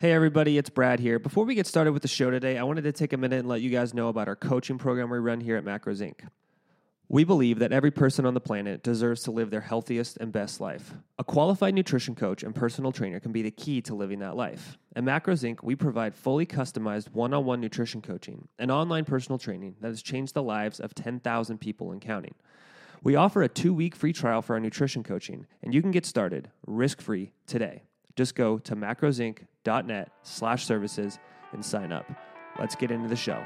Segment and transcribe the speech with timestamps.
[0.00, 1.18] Hey, everybody, it's Brad here.
[1.18, 3.48] Before we get started with the show today, I wanted to take a minute and
[3.48, 6.26] let you guys know about our coaching program we run here at Macros Inc.
[7.10, 10.58] We believe that every person on the planet deserves to live their healthiest and best
[10.58, 10.94] life.
[11.18, 14.78] A qualified nutrition coach and personal trainer can be the key to living that life.
[14.96, 19.36] At Macros Inc., we provide fully customized one on one nutrition coaching and online personal
[19.38, 22.36] training that has changed the lives of 10,000 people and counting.
[23.02, 26.06] We offer a two week free trial for our nutrition coaching, and you can get
[26.06, 27.82] started risk free today.
[28.20, 31.18] Just go to macrosinc.net slash services
[31.54, 32.04] and sign up.
[32.58, 33.42] Let's get into the show.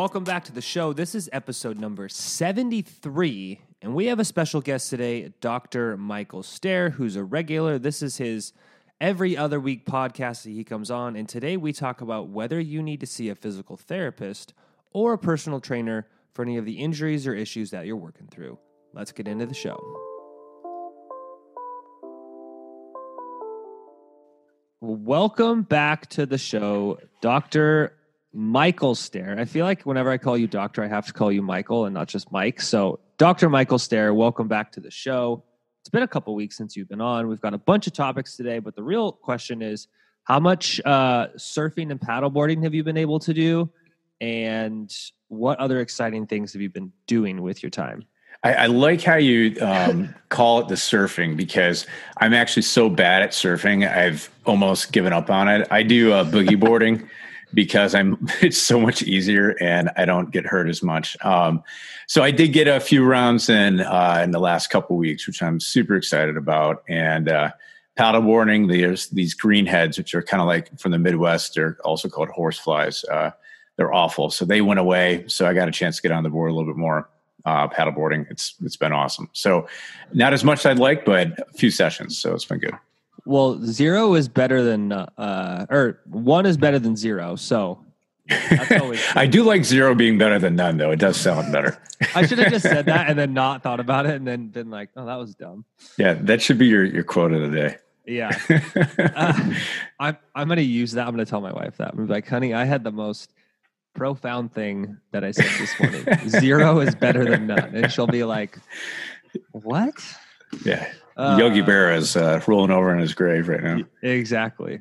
[0.00, 0.94] Welcome back to the show.
[0.94, 5.98] This is episode number 73, and we have a special guest today, Dr.
[5.98, 7.78] Michael Stair, who's a regular.
[7.78, 8.54] This is his
[8.98, 12.82] every other week podcast that he comes on, and today we talk about whether you
[12.82, 14.54] need to see a physical therapist
[14.94, 18.58] or a personal trainer for any of the injuries or issues that you're working through.
[18.94, 19.78] Let's get into the show.
[24.80, 27.92] Welcome back to the show, Dr.
[28.32, 29.36] Michael Stair.
[29.38, 31.94] I feel like whenever I call you doctor, I have to call you Michael and
[31.94, 32.60] not just Mike.
[32.60, 33.48] So, Dr.
[33.48, 35.42] Michael Stair, welcome back to the show.
[35.80, 37.28] It's been a couple weeks since you've been on.
[37.28, 39.88] We've got a bunch of topics today, but the real question is
[40.24, 43.68] how much uh, surfing and paddleboarding have you been able to do?
[44.20, 44.94] And
[45.28, 48.04] what other exciting things have you been doing with your time?
[48.42, 51.86] I, I like how you um, call it the surfing because
[52.18, 53.90] I'm actually so bad at surfing.
[53.90, 55.66] I've almost given up on it.
[55.70, 57.08] I do uh, boogie boarding
[57.54, 61.16] because I'm it's so much easier and I don't get hurt as much.
[61.24, 61.62] Um,
[62.06, 65.42] so I did get a few rounds in uh, in the last couple weeks, which
[65.42, 66.82] I'm super excited about.
[66.88, 67.50] And uh,
[67.96, 71.54] paddleboarding, there's these green heads, which are kind of like from the Midwest.
[71.54, 73.04] They're also called horseflies.
[73.04, 73.30] Uh,
[73.76, 75.24] they're awful, so they went away.
[75.26, 77.08] So I got a chance to get on the board a little bit more.
[77.46, 79.30] Uh, paddleboarding, it's it's been awesome.
[79.32, 79.66] So
[80.12, 82.74] not as much as I'd like, but a few sessions, so it's been good.
[83.24, 87.36] Well, zero is better than uh, or one is better than zero.
[87.36, 87.84] So
[88.30, 90.92] I do like zero being better than none, though.
[90.92, 91.82] It does sound better.
[92.14, 94.70] I should have just said that and then not thought about it and then been
[94.70, 95.64] like, oh, that was dumb.
[95.98, 97.76] Yeah, that should be your your quote of the day.
[98.06, 98.36] Yeah,
[99.14, 99.54] uh,
[99.98, 101.06] I'm I'm gonna use that.
[101.06, 101.92] I'm gonna tell my wife that.
[101.92, 103.32] I'm like, honey, I had the most
[103.94, 106.28] profound thing that I said this morning.
[106.28, 108.58] Zero is better than none, and she'll be like,
[109.52, 109.94] what?
[110.64, 110.90] Yeah.
[111.20, 113.80] Uh, Yogi Berra is uh, rolling over in his grave right now.
[114.02, 114.80] Exactly.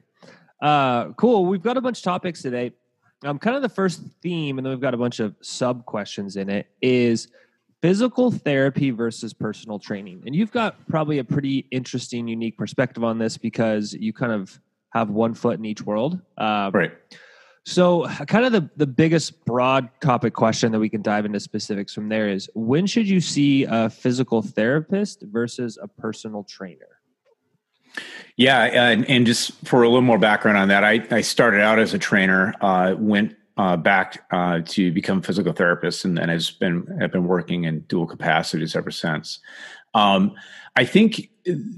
[0.62, 1.46] Uh, cool.
[1.46, 2.72] We've got a bunch of topics today.
[3.26, 6.38] Um, kind of the first theme, and then we've got a bunch of sub questions
[6.38, 7.28] in it, is
[7.82, 10.24] physical therapy versus personal training.
[10.26, 14.58] And you've got probably a pretty interesting, unique perspective on this because you kind of
[14.94, 16.22] have one foot in each world.
[16.38, 16.94] Um, right.
[17.70, 21.94] So, kind of the, the biggest broad topic question that we can dive into specifics
[21.94, 27.00] from there is when should you see a physical therapist versus a personal trainer?
[28.38, 31.78] Yeah, and, and just for a little more background on that, I, I started out
[31.78, 36.50] as a trainer, uh, went uh, back uh, to become physical therapist, and then has
[36.50, 39.38] been have been working in dual capacities ever since.
[39.94, 40.34] Um,
[40.76, 41.30] I think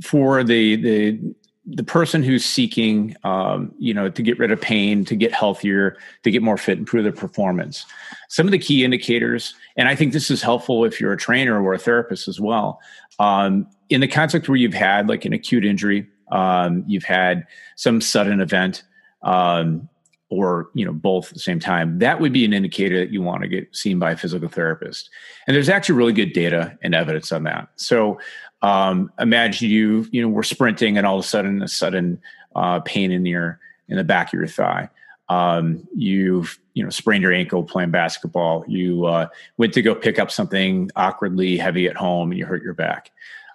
[0.02, 1.36] for the the
[1.66, 5.96] the person who's seeking, um, you know, to get rid of pain, to get healthier,
[6.24, 7.86] to get more fit, improve their performance.
[8.30, 11.62] Some of the key indicators, and I think this is helpful if you're a trainer
[11.64, 12.80] or a therapist as well.
[13.20, 17.46] Um, in the context where you've had like an acute injury, um, you've had
[17.76, 18.84] some sudden event,
[19.22, 19.88] um,
[20.32, 23.22] or you know both at the same time that would be an indicator that you
[23.22, 25.10] want to get seen by a physical therapist
[25.46, 28.18] and there's actually really good data and evidence on that so
[28.62, 32.22] um, imagine you, you know, we're sprinting and all of a sudden a sudden
[32.56, 34.90] uh, pain in your in the back of your thigh.
[35.30, 38.66] Um, you've you know sprained your ankle playing basketball.
[38.68, 39.28] You uh,
[39.58, 43.12] went to go pick up something awkwardly heavy at home and you hurt your back.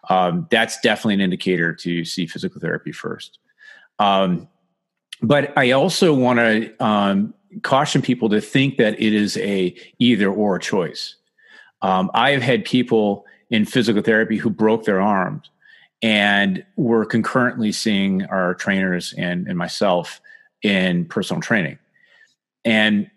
[0.09, 3.39] Um, that's definitely an indicator to see physical therapy first.
[3.99, 4.49] Um,
[5.23, 10.31] but I also want to um, caution people to think that it is a either
[10.31, 11.17] or choice.
[11.83, 15.51] Um, I have had people in physical therapy who broke their arms.
[16.03, 20.21] And we're concurrently seeing our trainers and, and myself
[20.63, 21.79] in personal training.
[22.65, 23.11] And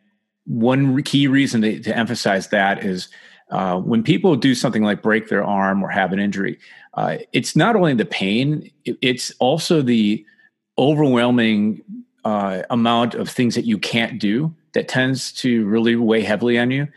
[0.46, 3.10] one key reason to, to emphasize that is
[3.52, 6.58] uh, when people do something like break their arm or have an injury
[6.96, 10.26] uh, it's not only the pain it's also the
[10.78, 11.82] overwhelming
[12.26, 16.72] uh, amount of things that you can't do that tends to really weigh heavily on
[16.72, 16.88] you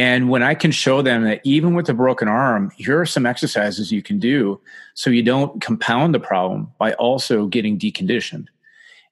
[0.00, 3.26] and when I can show them that even with a broken arm, here are some
[3.26, 4.58] exercises you can do
[4.94, 8.46] so you don't compound the problem by also getting deconditioned.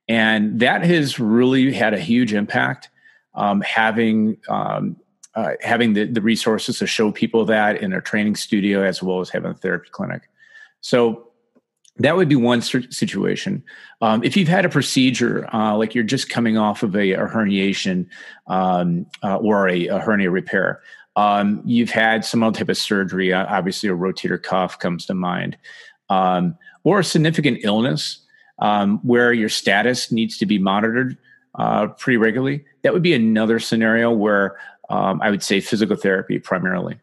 [0.08, 2.88] And that has really had a huge impact.
[3.35, 4.96] Um, having um,
[5.35, 9.20] uh, having the, the resources to show people that in their training studio as well
[9.20, 10.23] as having a therapy clinic.
[10.81, 11.27] So
[11.98, 13.62] that would be one situation.
[14.00, 17.26] Um, if you've had a procedure, uh, like you're just coming off of a, a
[17.26, 18.06] herniation
[18.46, 20.80] um, uh, or a, a, hernia repair,
[21.16, 25.14] um, you've had some other type of surgery, uh, obviously a rotator cuff comes to
[25.14, 25.58] mind,
[26.08, 28.20] um, or a significant illness
[28.60, 31.18] um, where your status needs to be monitored
[31.56, 32.64] uh, pretty regularly.
[32.82, 34.56] That would be another scenario where
[34.88, 36.98] um, I would say physical therapy primarily.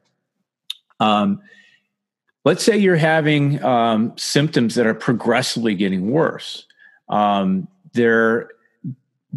[2.46, 6.68] Let's say you're having um, symptoms that are progressively getting worse.
[7.10, 8.52] Um, there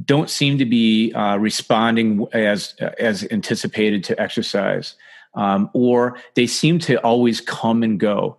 [0.05, 4.95] don't seem to be uh, responding as as anticipated to exercise,
[5.35, 8.37] um, or they seem to always come and go.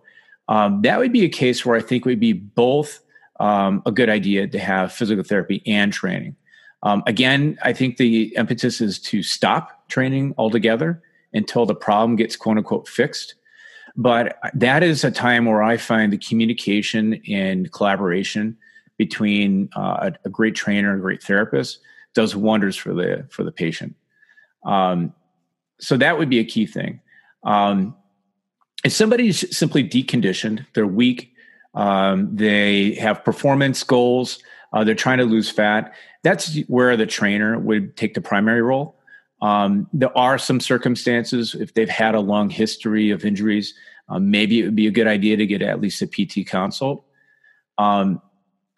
[0.48, 3.00] Um, that would be a case where I think would be both
[3.40, 6.36] um, a good idea to have physical therapy and training.
[6.82, 11.02] Um, again, I think the impetus is to stop training altogether
[11.32, 13.34] until the problem gets quote unquote fixed.
[13.96, 18.56] But that is a time where I find the communication and collaboration
[18.96, 21.78] between uh, a, a, great trainer and a great therapist
[22.14, 23.94] does wonders for the for the patient.
[24.64, 25.14] Um,
[25.80, 27.00] so that would be a key thing.
[27.42, 27.96] Um,
[28.84, 31.32] if somebody's simply deconditioned, they're weak,
[31.74, 34.38] um, they have performance goals,
[34.72, 35.94] uh, they're trying to lose fat.
[36.22, 38.99] That's where the trainer would take the primary role.
[39.42, 43.74] Um, there are some circumstances if they've had a long history of injuries,
[44.08, 47.04] um, maybe it would be a good idea to get at least a PT consult.
[47.78, 48.20] Um,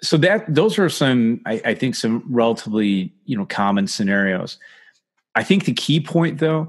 [0.02, 4.58] so that those are some, I, I, think, some relatively you know common scenarios.
[5.34, 6.68] I think the key point, though,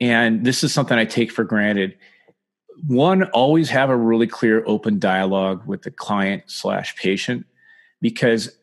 [0.00, 1.96] and this is something I take for granted.
[2.86, 7.46] One, always have a really clear, open dialogue with the client slash patient,
[8.00, 8.56] because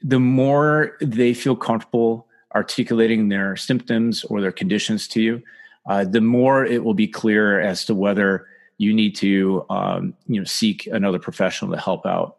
[0.00, 5.42] the more they feel comfortable articulating their symptoms or their conditions to you,
[5.86, 8.46] uh, the more it will be clear as to whether
[8.78, 12.38] you need to um, you know seek another professional to help out.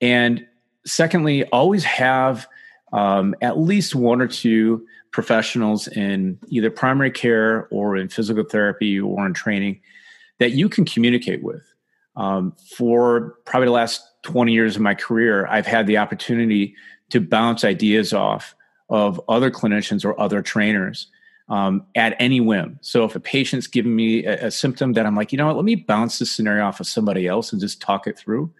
[0.00, 0.46] And
[0.86, 2.46] secondly, always have
[2.92, 8.98] um, at least one or two professionals in either primary care or in physical therapy
[9.00, 9.80] or in training
[10.38, 11.62] that you can communicate with.
[12.16, 16.74] Um, for probably the last 20 years of my career, I've had the opportunity
[17.10, 18.54] to bounce ideas off
[18.90, 21.06] of other clinicians or other trainers
[21.48, 22.78] um, at any whim.
[22.80, 25.56] So if a patient's giving me a, a, symptom that I'm like, you know what,
[25.56, 28.52] let me bounce this scenario off of somebody else and just talk it through.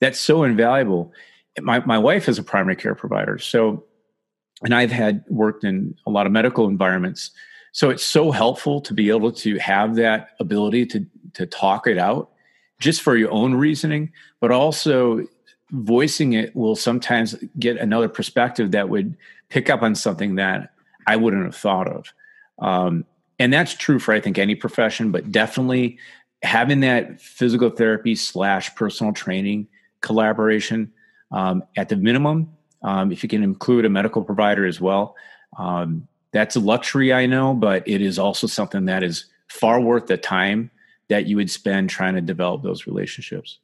[0.00, 1.12] That's so invaluable.
[1.60, 3.84] My my wife is a primary care provider, so
[4.62, 7.30] and I've had worked in a lot of medical environments.
[7.72, 11.96] So it's so helpful to be able to have that ability to to talk it
[11.96, 12.30] out
[12.78, 15.26] just for your own reasoning, but also
[15.70, 19.16] voicing it will sometimes get another perspective that would
[19.48, 20.72] pick up on something that
[21.06, 22.12] I wouldn't have thought of.
[22.58, 23.04] Um,
[23.38, 25.98] and that's true for I think any profession, but definitely
[26.42, 29.68] having that physical therapy slash personal training
[30.00, 30.92] collaboration
[31.32, 32.50] um, at the minimum.
[32.82, 35.16] Um, if you can include a medical provider as well,
[35.58, 40.06] um, that's a luxury I know, but it is also something that is far worth
[40.06, 40.70] the time
[41.08, 43.58] that you would spend trying to develop those relationships.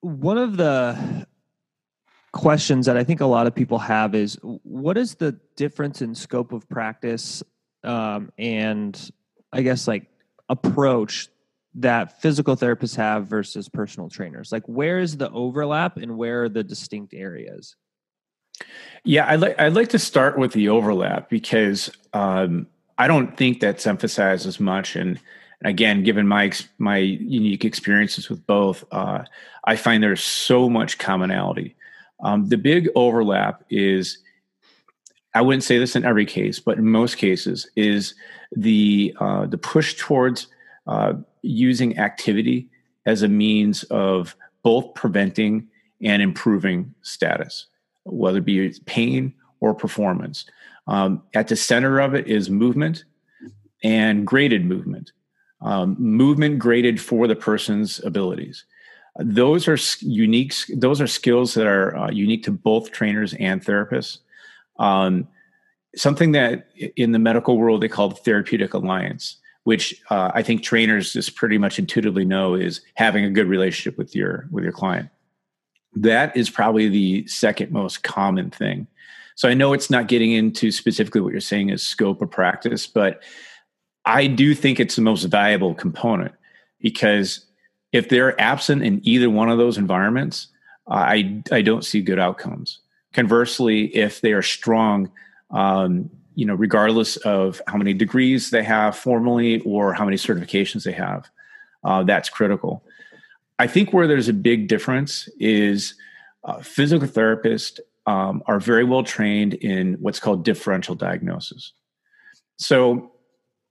[0.00, 1.26] One of the
[2.34, 6.14] questions that I think a lot of people have is what is the difference in
[6.16, 7.44] scope of practice
[7.84, 9.10] um, and
[9.52, 10.08] I guess like
[10.48, 11.28] approach
[11.76, 14.50] that physical therapists have versus personal trainers?
[14.50, 17.76] Like where is the overlap and where are the distinct areas?
[19.04, 22.66] Yeah, I'd like I'd like to start with the overlap because um,
[22.98, 24.96] I don't think that's emphasized as much.
[24.96, 25.20] And
[25.64, 29.24] again, given my my unique experiences with both, uh,
[29.64, 31.76] I find there's so much commonality.
[32.22, 34.18] Um, the big overlap is,
[35.34, 38.14] I wouldn't say this in every case, but in most cases, is
[38.52, 40.46] the uh, the push towards
[40.86, 42.68] uh, using activity
[43.06, 45.68] as a means of both preventing
[46.02, 47.66] and improving status,
[48.04, 50.44] whether it be pain or performance.
[50.86, 53.04] Um, at the center of it is movement
[53.82, 55.12] and graded movement.
[55.60, 58.64] Um, movement graded for the person's abilities
[59.18, 64.18] those are unique those are skills that are uh, unique to both trainers and therapists.
[64.78, 65.28] Um,
[65.94, 70.62] something that in the medical world they call the therapeutic alliance which uh, i think
[70.62, 74.72] trainers just pretty much intuitively know is having a good relationship with your with your
[74.72, 75.08] client.
[75.94, 78.88] That is probably the second most common thing.
[79.36, 82.86] So i know it's not getting into specifically what you're saying is scope of practice
[82.88, 83.22] but
[84.04, 86.32] i do think it's the most valuable component
[86.80, 87.46] because
[87.94, 90.48] if they're absent in either one of those environments,
[90.88, 92.80] I I don't see good outcomes.
[93.12, 95.12] Conversely, if they are strong,
[95.52, 100.82] um, you know, regardless of how many degrees they have formally or how many certifications
[100.82, 101.30] they have,
[101.84, 102.82] uh, that's critical.
[103.60, 105.94] I think where there's a big difference is
[106.42, 111.72] uh, physical therapists um, are very well trained in what's called differential diagnosis.
[112.56, 113.12] So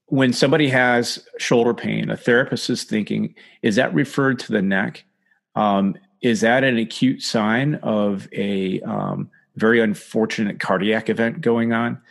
[0.07, 5.05] when somebody has shoulder pain, a therapist is thinking, is that referred to the neck?
[5.55, 12.01] Um, is that an acute sign of a um, very unfortunate cardiac event going on?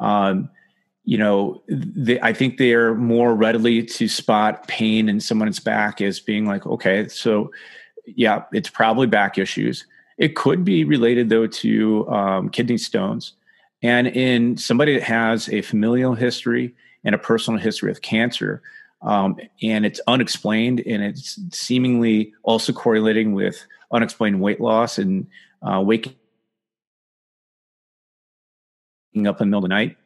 [0.00, 0.50] Um,
[1.04, 6.00] you know, they, I think they are more readily to spot pain in someone's back
[6.00, 7.50] as being like, okay, so
[8.06, 9.86] yeah, it's probably back issues.
[10.18, 13.32] It could be related though to um, kidney stones.
[13.82, 18.62] And in somebody that has a familial history and a personal history of cancer,
[19.02, 25.26] um, and it's unexplained and it's seemingly also correlating with unexplained weight loss and
[25.62, 26.14] uh, waking
[29.26, 29.96] up in the middle of the night,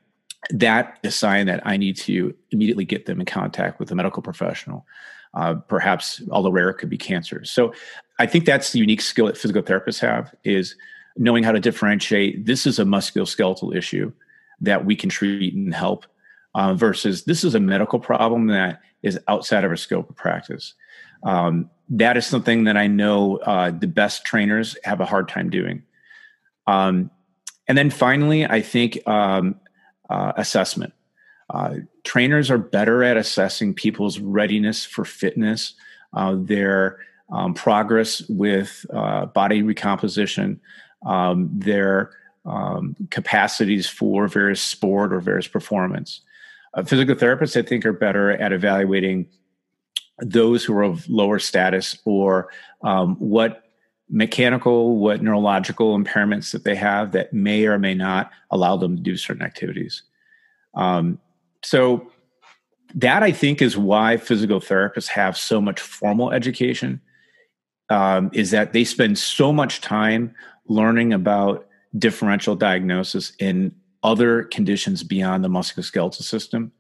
[0.51, 3.95] that is a sign that I need to immediately get them in contact with a
[3.95, 4.87] medical professional.
[5.35, 7.45] Uh, perhaps, although rare, it could be cancer.
[7.45, 7.75] So,
[8.19, 10.75] I think that's the unique skill that physical therapists have is
[11.17, 12.47] knowing how to differentiate.
[12.47, 14.13] This is a musculoskeletal issue
[14.61, 16.07] that we can treat and help,
[16.57, 20.73] uh, versus this is a medical problem that is outside of our scope of practice.
[21.23, 25.51] Um, that is something that I know uh, the best trainers have a hard time
[25.51, 25.83] doing.
[26.67, 27.11] Um,
[27.69, 29.61] and then finally, I think um,
[30.09, 30.95] uh, assessment.
[31.51, 35.75] Uh, trainers are better at assessing people's readiness for fitness,
[36.15, 36.99] uh, their
[37.31, 40.59] um, progress with uh, body recomposition,
[41.05, 42.13] um, their
[42.47, 46.23] um, capacities for various sport or various performance.
[46.77, 49.27] Uh, physical therapists, I think, are better at evaluating
[50.19, 52.51] those who are of lower status or
[52.83, 53.65] um, what
[54.09, 59.03] mechanical, what neurological impairments that they have that may or may not allow them to
[59.03, 60.03] do certain activities.
[60.75, 61.19] Um,
[61.65, 62.13] so
[62.95, 67.01] that I think is why physical therapists have so much formal education.
[67.89, 70.35] Um, is that they spend so much time
[70.67, 73.73] learning about differential diagnosis in
[74.07, 76.73] other conditions beyond the musculoskeletal system.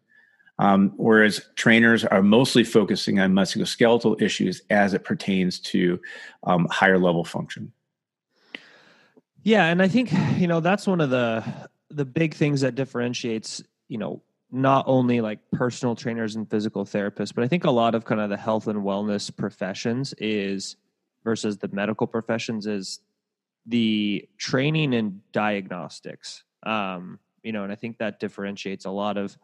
[0.59, 6.00] Um, whereas trainers are mostly focusing on musculoskeletal issues as it pertains to
[6.45, 7.73] um, higher level function.
[9.42, 11.45] Yeah, and I think you know that's one of the
[11.90, 17.35] the big things that differentiates you know not only like personal trainers and physical therapists,
[17.35, 20.76] but I think a lot of kind of the health and wellness professions is
[21.23, 23.00] versus the medical professions is
[23.66, 26.45] the training and diagnostics.
[26.67, 29.37] Um, you know, and I think that differentiates a lot of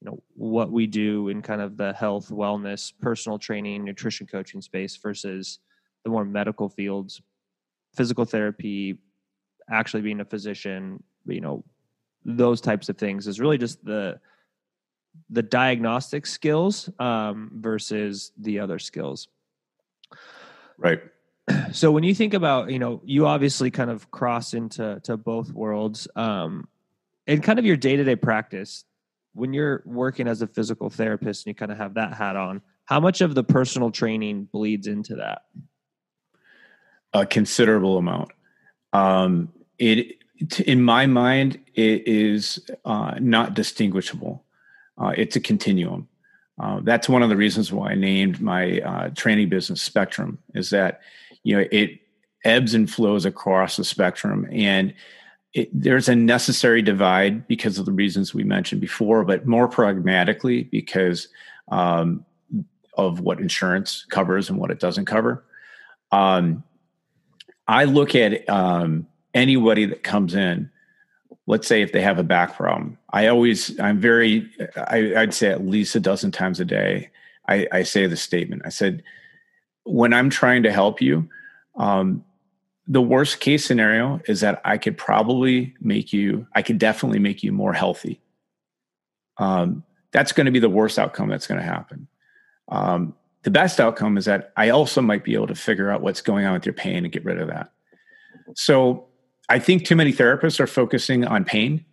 [0.00, 4.60] you know what we do in kind of the health, wellness, personal training, nutrition coaching
[4.60, 5.58] space versus
[6.04, 7.22] the more medical fields,
[7.96, 8.98] physical therapy,
[9.70, 11.64] actually being a physician, you know,
[12.24, 14.20] those types of things is really just the
[15.30, 19.28] the diagnostic skills um, versus the other skills.
[20.76, 21.00] Right.
[21.72, 25.52] So when you think about, you know, you obviously kind of cross into to both
[25.52, 26.08] worlds.
[26.16, 26.68] Um,
[27.26, 28.84] in kind of your day to day practice,
[29.34, 32.62] when you're working as a physical therapist and you kind of have that hat on,
[32.86, 35.42] how much of the personal training bleeds into that?
[37.12, 38.30] A considerable amount.
[38.92, 40.16] Um, it
[40.64, 44.44] in my mind, it is uh, not distinguishable.
[44.98, 46.08] Uh, it's a continuum.
[46.58, 50.38] Uh, that's one of the reasons why I named my uh, training business Spectrum.
[50.54, 51.00] Is that
[51.46, 52.00] you know it
[52.44, 54.92] ebbs and flows across the spectrum, and
[55.52, 60.64] it, there's a necessary divide because of the reasons we mentioned before, but more pragmatically
[60.64, 61.28] because
[61.68, 62.24] um,
[62.94, 65.44] of what insurance covers and what it doesn't cover.
[66.12, 66.64] Um,
[67.68, 70.70] I look at um, anybody that comes in
[71.46, 75.48] let's say if they have a back problem i always i'm very I, would say
[75.48, 77.10] at least a dozen times a day
[77.48, 79.02] I, I, say the statement i said
[79.84, 81.28] when i'm trying to help you
[81.76, 82.24] um,
[82.86, 87.42] the worst case scenario is that i could probably make you i could definitely make
[87.42, 88.20] you more healthy
[89.38, 92.06] um, that's going to be the worst outcome that's going to happen
[92.68, 96.20] um, the best outcome is that i also might be able to figure out what's
[96.20, 97.72] going on with your pain and get rid of that
[98.54, 99.06] so
[99.48, 101.84] I think too many therapists are focusing on pain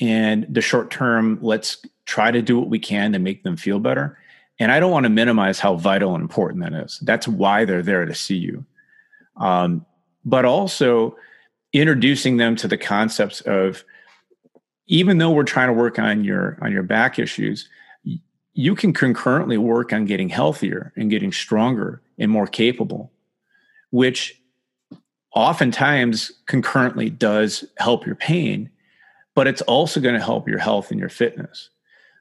[0.00, 3.78] and the short term, let's try to do what we can to make them feel
[3.78, 4.18] better.
[4.58, 6.98] And I don't want to minimize how vital and important that is.
[7.02, 8.64] That's why they're there to see you.
[9.36, 9.84] Um,
[10.24, 11.16] but also
[11.72, 13.84] introducing them to the concepts of
[14.86, 17.68] even though we're trying to work on your on your back issues,
[18.52, 23.12] you can concurrently work on getting healthier and getting stronger and more capable,
[23.90, 24.40] which
[25.34, 28.70] oftentimes concurrently does help your pain,
[29.34, 31.70] but it's also going to help your health and your fitness.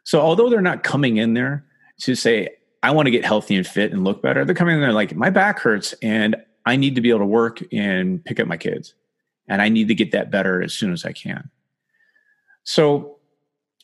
[0.04, 1.64] So although they're not coming in there
[2.00, 2.50] to say,
[2.82, 5.16] I want to get healthy and fit and look better, they're coming in there like,
[5.16, 8.58] my back hurts and I need to be able to work and pick up my
[8.58, 8.94] kids.
[9.48, 11.50] And I need to get that better as soon as I can.
[12.64, 13.18] So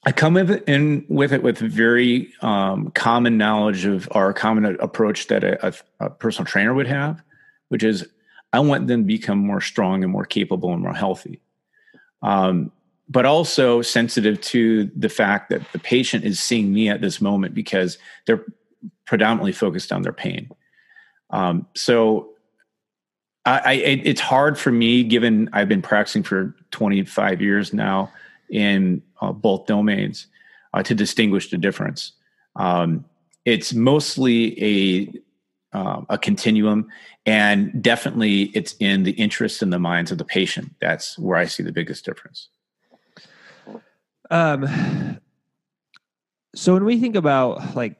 [0.06, 5.44] I come in with it with very um, common knowledge of our common approach that
[5.44, 7.22] a, a, personal trainer would have,
[7.68, 8.08] which is
[8.54, 11.42] I want them to become more strong and more capable and more healthy.
[12.22, 12.72] Um,
[13.10, 17.54] but also sensitive to the fact that the patient is seeing me at this moment
[17.54, 18.46] because they're
[19.06, 20.50] predominantly focused on their pain.
[21.32, 22.30] Um, so
[23.50, 28.12] I, I, it's hard for me, given I've been practicing for 25 years now
[28.50, 30.28] in uh, both domains,
[30.74, 32.12] uh, to distinguish the difference.
[32.56, 33.06] Um,
[33.46, 35.14] it's mostly a
[35.72, 36.88] uh, a continuum,
[37.26, 40.74] and definitely it's in the interest and the minds of the patient.
[40.80, 42.50] That's where I see the biggest difference.
[44.32, 45.20] Um,
[46.56, 47.98] so when we think about like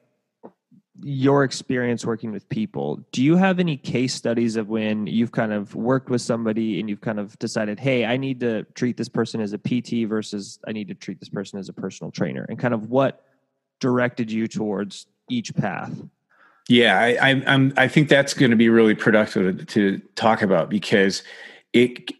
[1.02, 5.52] your experience working with people, do you have any case studies of when you've kind
[5.52, 9.08] of worked with somebody and you've kind of decided, hey, I need to treat this
[9.08, 12.44] person as a PT versus I need to treat this person as a personal trainer,
[12.48, 13.24] and kind of what
[13.80, 15.92] directed you towards each path?
[16.68, 20.70] Yeah, I, I, am I think that's going to be really productive to talk about
[20.70, 21.22] because
[21.72, 22.12] it.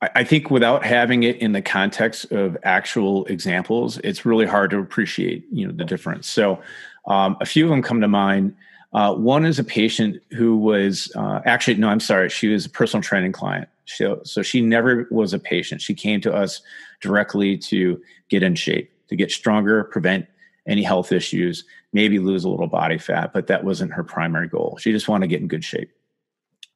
[0.00, 4.78] I think without having it in the context of actual examples, it's really hard to
[4.78, 6.28] appreciate, you know, the difference.
[6.28, 6.62] So,
[7.08, 8.54] um, a few of them come to mind.
[8.92, 12.70] Uh, one is a patient who was uh, actually, no, I'm sorry, she was a
[12.70, 13.68] personal training client.
[13.86, 15.80] So she never was a patient.
[15.80, 16.60] She came to us
[17.00, 20.26] directly to get in shape, to get stronger, prevent
[20.66, 24.76] any health issues, maybe lose a little body fat, but that wasn't her primary goal.
[24.78, 25.90] She just wanted to get in good shape.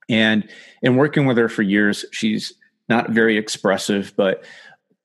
[0.08, 0.48] And
[0.80, 2.54] in working with her for years, she's
[2.88, 4.44] not very expressive, but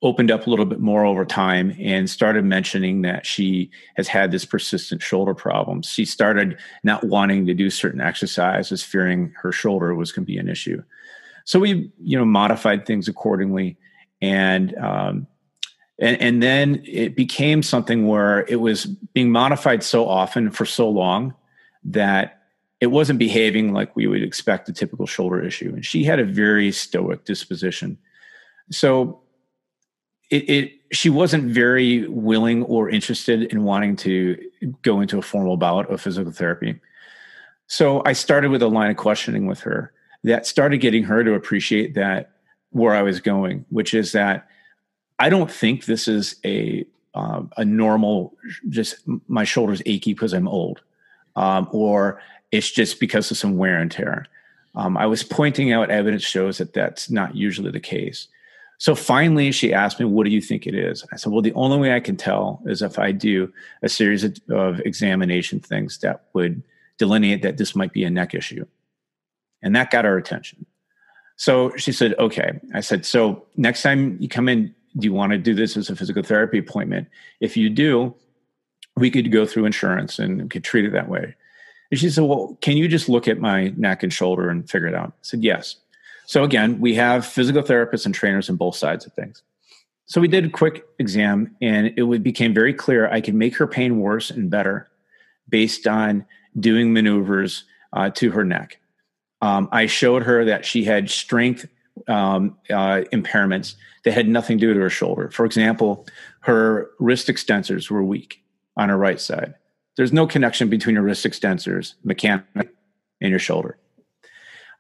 [0.03, 4.31] opened up a little bit more over time and started mentioning that she has had
[4.31, 5.81] this persistent shoulder problem.
[5.81, 10.37] She started not wanting to do certain exercises, fearing her shoulder was going to be
[10.37, 10.83] an issue.
[11.45, 13.77] So we, you know, modified things accordingly,
[14.21, 15.27] and um,
[15.99, 20.89] and and then it became something where it was being modified so often for so
[20.89, 21.33] long
[21.85, 22.43] that
[22.79, 25.71] it wasn't behaving like we would expect a typical shoulder issue.
[25.73, 27.97] And she had a very stoic disposition.
[28.69, 29.21] So
[30.29, 34.37] it, it, she wasn't very willing or interested in wanting to
[34.81, 36.79] go into a formal bout of physical therapy.
[37.67, 39.91] So I started with a line of questioning with her
[40.23, 42.31] that started getting her to appreciate that
[42.71, 44.47] where I was going, which is that
[45.19, 48.37] I don't think this is a um, a normal
[48.69, 50.81] just my shoulders achy because I'm old,
[51.35, 54.27] um, or it's just because of some wear and tear.
[54.75, 58.27] Um, I was pointing out evidence shows that that's not usually the case.
[58.79, 61.03] So finally, she asked me, What do you think it is?
[61.11, 64.23] I said, Well, the only way I can tell is if I do a series
[64.23, 66.61] of, of examination things that would
[66.97, 68.65] delineate that this might be a neck issue.
[69.61, 70.65] And that got her attention.
[71.37, 72.59] So she said, Okay.
[72.73, 75.89] I said, So next time you come in, do you want to do this as
[75.89, 77.07] a physical therapy appointment?
[77.39, 78.15] If you do,
[78.95, 81.35] we could go through insurance and could treat it that way.
[81.91, 84.87] And she said, Well, can you just look at my neck and shoulder and figure
[84.87, 85.09] it out?
[85.09, 85.77] I said, Yes.
[86.27, 89.43] So again, we have physical therapists and trainers on both sides of things.
[90.07, 93.65] So we did a quick exam and it became very clear I could make her
[93.65, 94.89] pain worse and better
[95.47, 96.25] based on
[96.59, 97.63] doing maneuvers
[97.93, 98.77] uh, to her neck.
[99.41, 101.65] Um, I showed her that she had strength
[102.09, 105.31] um, uh, impairments that had nothing to do with her shoulder.
[105.31, 106.05] For example,
[106.41, 108.43] her wrist extensors were weak
[108.75, 109.53] on her right side.
[109.95, 112.73] There's no connection between your wrist extensors, mechanic,
[113.21, 113.77] and your shoulder.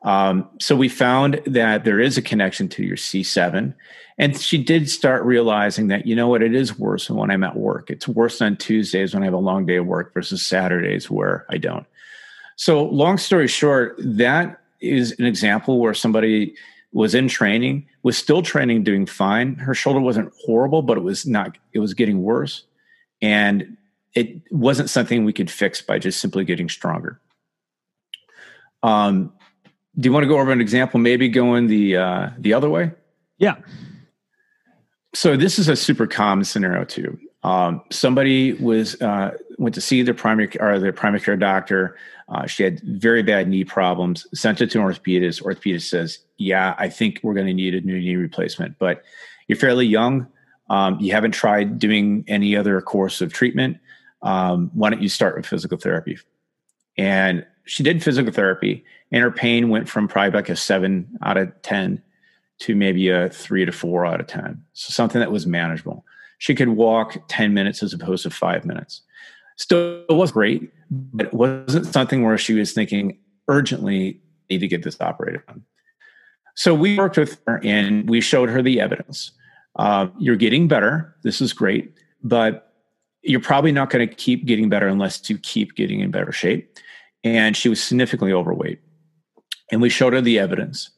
[0.03, 3.73] Um, so we found that there is a connection to your C7.
[4.19, 7.55] And she did start realizing that, you know what, it is worse when I'm at
[7.55, 7.89] work.
[7.89, 11.45] It's worse on Tuesdays when I have a long day of work versus Saturdays where
[11.49, 11.85] I don't.
[12.55, 16.55] So, long story short, that is an example where somebody
[16.91, 19.55] was in training, was still training, doing fine.
[19.55, 22.63] Her shoulder wasn't horrible, but it was not, it was getting worse.
[23.21, 23.77] And
[24.15, 27.19] it wasn't something we could fix by just simply getting stronger.
[28.81, 29.33] Um,
[29.99, 32.91] do you want to go over an example maybe going the uh, the other way?
[33.37, 33.55] Yeah.
[35.13, 37.17] So this is a super common scenario too.
[37.43, 41.97] Um, somebody was uh, went to see their primary or their primary care doctor.
[42.29, 45.41] Uh, she had very bad knee problems sent it to an orthopedist.
[45.41, 48.77] Orthopedist says yeah i think we're going to need a new knee replacement.
[48.77, 49.03] But
[49.47, 50.27] you're fairly young.
[50.69, 53.77] Um, you haven't tried doing any other course of treatment.
[54.21, 56.17] Um, why don't you start with physical therapy?
[56.97, 61.37] And she did physical therapy, and her pain went from probably like a seven out
[61.37, 62.01] of ten
[62.59, 64.63] to maybe a three to four out of ten.
[64.73, 66.05] So something that was manageable.
[66.39, 69.01] She could walk ten minutes as opposed to five minutes.
[69.57, 74.83] Still was great, but it wasn't something where she was thinking urgently need to get
[74.83, 75.63] this operated on.
[76.55, 79.31] So we worked with her and we showed her the evidence.
[79.75, 81.15] Uh, you're getting better.
[81.23, 82.73] This is great, but
[83.21, 86.77] you're probably not going to keep getting better unless you keep getting in better shape.
[87.35, 88.79] And she was significantly overweight.
[89.71, 90.89] And we showed her the evidence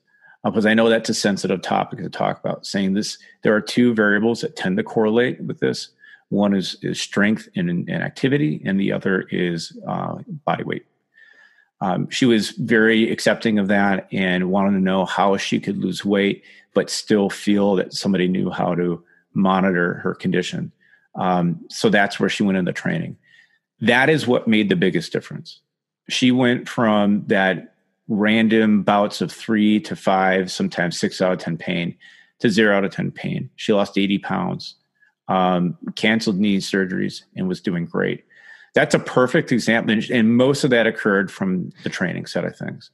[0.44, 2.66] uh, because I know that's a sensitive topic to talk about.
[2.66, 5.90] Saying this, there are two variables that tend to correlate with this.
[6.30, 10.86] One is, is strength and, and activity, and the other is uh, body weight
[11.82, 16.04] um, she was very accepting of that and wanted to know how she could lose
[16.04, 20.72] weight but still feel that somebody knew how to monitor her condition
[21.16, 23.18] um, so that's where she went into training
[23.82, 25.62] that is what made the biggest difference
[26.10, 27.76] she went from that
[28.08, 31.96] random bouts of three to five sometimes six out of ten pain
[32.40, 34.76] to zero out of ten pain she lost 80 pounds
[35.28, 38.24] um, canceled knee surgeries and was doing great
[38.74, 39.98] that's a perfect example.
[40.12, 42.92] And most of that occurred from the training set of things.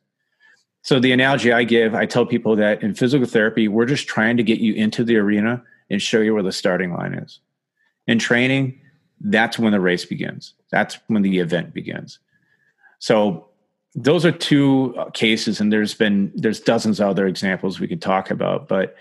[0.82, 4.38] So the analogy I give, I tell people that in physical therapy, we're just trying
[4.38, 7.40] to get you into the arena and show you where the starting line is.
[8.08, 8.80] In training,
[9.20, 10.54] that's when the race begins.
[10.72, 12.20] That's when the event begins.
[13.06, 13.46] So
[13.94, 18.02] those are two uh, cases, and there's been there's dozens of other examples we could
[18.02, 18.96] talk about, but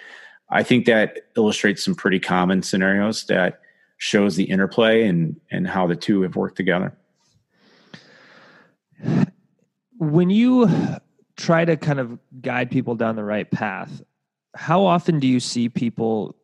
[0.51, 3.61] I think that illustrates some pretty common scenarios that
[3.97, 6.95] shows the interplay and and how the two have worked together.
[9.97, 10.69] When you
[11.39, 14.03] try to kind of guide people down the right path,
[14.55, 16.37] how often do you see people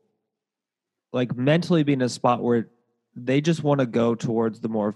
[1.13, 2.71] like mentally be in a spot where
[3.15, 4.95] they just want to go towards the more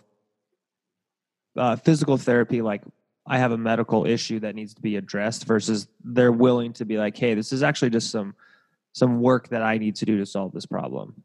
[1.57, 2.83] uh, physical therapy, like
[3.27, 6.99] I have a medical issue that needs to be addressed, versus they're willing to be
[6.99, 8.35] like, hey, this is actually just some
[8.93, 11.25] some work that I need to do to solve this problem.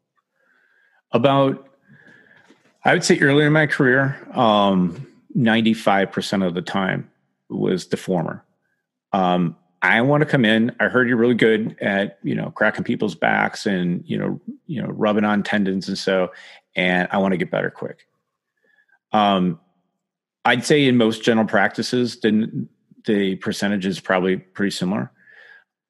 [1.11, 1.65] About
[2.85, 5.05] i would say earlier in my career um,
[5.37, 7.09] 95% of the time
[7.49, 8.43] was the former.
[9.11, 12.83] Um, i want to come in i heard you're really good at you know cracking
[12.83, 16.31] people's backs and you know you know rubbing on tendons and so
[16.75, 18.05] and i want to get better quick.
[19.11, 19.59] Um,
[20.45, 22.67] i'd say in most general practices the,
[23.05, 25.11] the percentage is probably pretty similar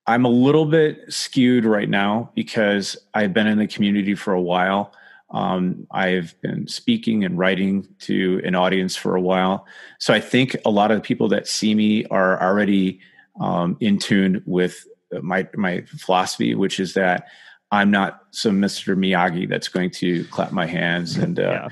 [0.08, 4.42] i'm a little bit skewed right now because i've been in the community for a
[4.42, 4.94] while
[5.32, 9.66] um, I've been speaking and writing to an audience for a while.
[10.00, 13.00] So I think a lot of the people that see me are already
[13.40, 14.88] um, in tune with
[15.22, 17.28] my, my philosophy, which is that
[17.72, 18.98] I'm not some Mr.
[18.98, 21.68] Miyagi that's going to clap my hands and, uh, yeah.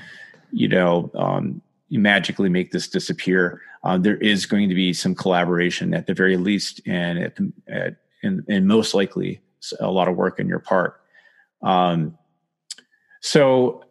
[0.52, 3.60] you know, um, magically make this disappear.
[3.84, 7.96] Uh, there is going to be some collaboration at the very least, and at, at
[8.22, 9.40] and, and most likely
[9.80, 11.00] a lot of work on your part.
[11.62, 12.16] Um,
[13.20, 13.84] so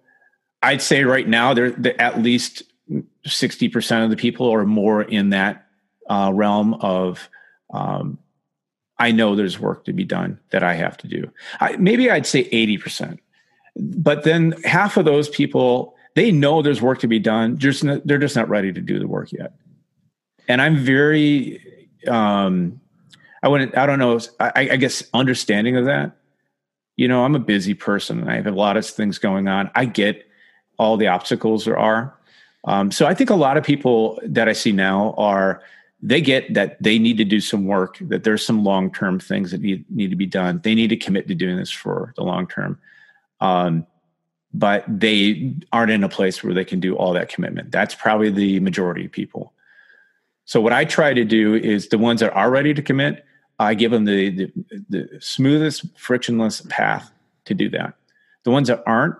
[0.61, 2.63] I'd say right now, there at least
[3.25, 5.67] 60% of the people are more in that
[6.09, 7.29] uh, realm of,
[7.73, 8.17] um,
[8.99, 11.31] I know there's work to be done that I have to do.
[11.59, 13.19] I, maybe I'd say 80%.
[13.75, 17.57] But then half of those people, they know there's work to be done.
[17.57, 19.53] Just they're just not ready to do the work yet.
[20.47, 22.79] And I'm very, um,
[23.43, 26.17] I wouldn't, I don't know, I, I guess understanding of that
[26.97, 29.69] you know, I'm a busy person and I have a lot of things going on.
[29.75, 30.27] I get
[30.77, 32.13] all the obstacles there are.
[32.65, 35.61] Um, so I think a lot of people that I see now are
[36.01, 39.51] they get that they need to do some work, that there's some long term things
[39.51, 40.59] that need, need to be done.
[40.63, 42.79] They need to commit to doing this for the long term.
[43.39, 43.85] Um,
[44.53, 47.71] but they aren't in a place where they can do all that commitment.
[47.71, 49.53] That's probably the majority of people.
[50.45, 53.25] So what I try to do is the ones that are ready to commit,
[53.59, 54.51] I give them the, the,
[54.89, 57.11] the smoothest, frictionless path
[57.45, 57.95] to do that.
[58.43, 59.15] The ones that aren't,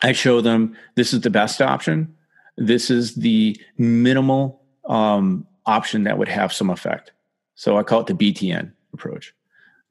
[0.00, 2.14] I show them this is the best option.
[2.56, 7.12] This is the minimal um, option that would have some effect.
[7.54, 9.34] So I call it the BTN approach.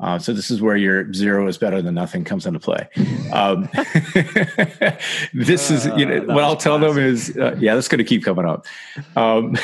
[0.01, 2.89] Uh, so this is where your zero is better than nothing comes into play.
[3.31, 3.69] Um,
[5.33, 8.23] this is you know what I'll tell them is uh, yeah that's going to keep
[8.23, 8.65] coming up.
[9.15, 9.55] Um,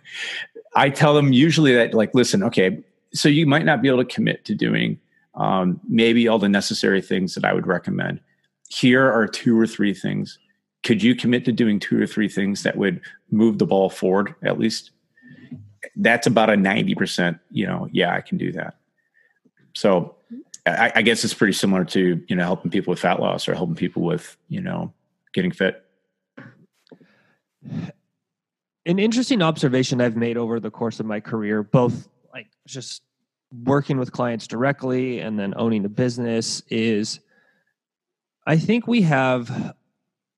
[0.74, 4.14] I tell them usually that like listen okay so you might not be able to
[4.14, 4.98] commit to doing
[5.34, 8.20] um, maybe all the necessary things that I would recommend.
[8.68, 10.38] Here are two or three things.
[10.82, 14.34] Could you commit to doing two or three things that would move the ball forward
[14.42, 14.90] at least?
[15.96, 18.76] That's about a 90%, you know, yeah, I can do that.
[19.80, 20.16] So
[20.66, 23.54] I, I guess it's pretty similar to, you know, helping people with fat loss or
[23.54, 24.92] helping people with, you know,
[25.32, 25.82] getting fit.
[28.84, 33.00] An interesting observation I've made over the course of my career, both like just
[33.64, 37.20] working with clients directly and then owning a business, is
[38.46, 39.74] I think we have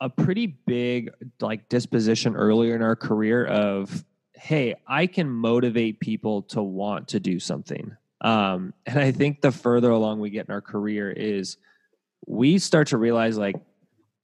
[0.01, 6.43] a pretty big like disposition earlier in our career of hey i can motivate people
[6.43, 10.55] to want to do something um, and i think the further along we get in
[10.55, 11.59] our career is
[12.27, 13.57] we start to realize like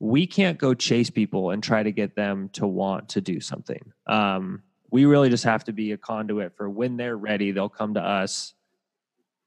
[0.01, 3.93] we can't go chase people and try to get them to want to do something.
[4.07, 7.95] Um, we really just have to be a conduit for when they're ready they'll come
[7.95, 8.55] to us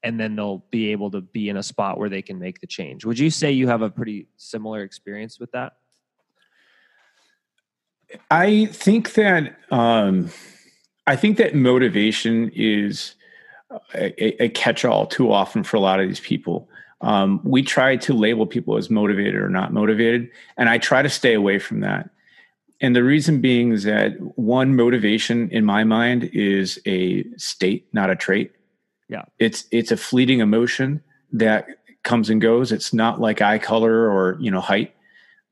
[0.04, 2.66] and then they'll be able to be in a spot where they can make the
[2.66, 3.04] change.
[3.04, 5.74] Would you say you have a pretty similar experience with that?
[8.30, 10.28] I think that um,
[11.06, 13.14] I think that motivation is
[13.94, 16.68] a, a, catch-all too often for a lot of these people.
[17.00, 21.08] Um, we try to label people as motivated or not motivated, and I try to
[21.08, 22.10] stay away from that.
[22.80, 28.10] And the reason being is that one motivation in my mind is a state, not
[28.10, 28.52] a trait.
[29.08, 31.66] Yeah, it's it's a fleeting emotion that
[32.02, 32.72] comes and goes.
[32.72, 34.94] It's not like eye color or you know height.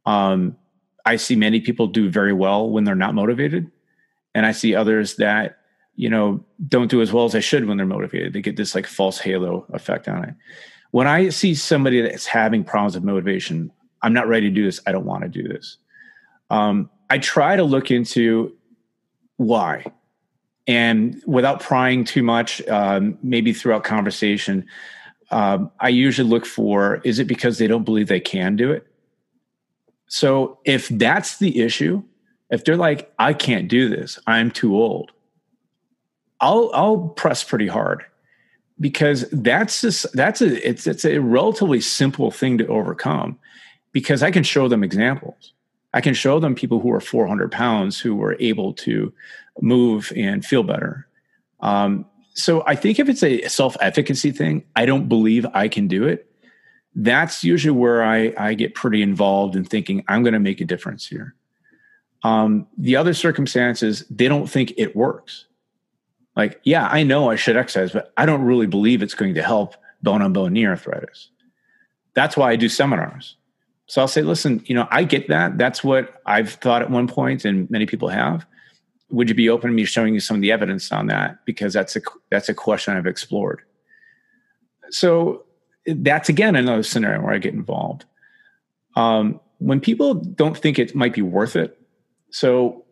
[0.06, 0.56] Um,
[1.04, 3.70] I see many people do very well when they're not motivated,
[4.34, 5.59] and I see others that
[6.00, 8.32] you know don't do as well as they should when they're motivated.
[8.32, 10.34] They get this like false halo effect on it.
[10.92, 14.80] When I see somebody that's having problems with motivation, I'm not ready to do this.
[14.86, 15.76] I don't want to do this.
[16.48, 18.56] Um, I try to look into
[19.36, 19.84] why,
[20.66, 24.64] and without prying too much, um, maybe throughout conversation,
[25.30, 28.86] um, I usually look for: is it because they don't believe they can do it?
[30.08, 32.02] So if that's the issue,
[32.50, 35.12] if they're like, I can't do this, I'm too old,
[36.40, 38.04] I'll I'll press pretty hard
[38.78, 43.38] because that's just that's a it's it's a relatively simple thing to overcome
[43.92, 45.52] because I can show them examples.
[45.92, 49.12] I can show them people who are 400 pounds who were able to
[49.60, 51.08] move and feel better.
[51.60, 55.88] Um, so I think if it's a self efficacy thing, I don't believe I can
[55.88, 56.30] do it
[56.94, 60.64] that's usually where I, I get pretty involved in thinking I'm going to make a
[60.64, 61.34] difference here.
[62.22, 65.46] Um, the other circumstances, they don't think it works.
[66.40, 69.42] Like, yeah, I know I should exercise, but I don't really believe it's going to
[69.42, 71.28] help bone on bone knee arthritis.
[72.14, 73.36] That's why I do seminars.
[73.88, 75.58] So I'll say, listen, you know, I get that.
[75.58, 78.46] That's what I've thought at one point, and many people have.
[79.10, 81.44] Would you be open to me showing you some of the evidence on that?
[81.44, 82.00] Because that's a
[82.30, 83.60] that's a question I've explored.
[84.88, 85.44] So
[85.84, 88.06] that's again another scenario where I get involved.
[88.96, 91.78] Um, when people don't think it might be worth it,
[92.30, 92.86] so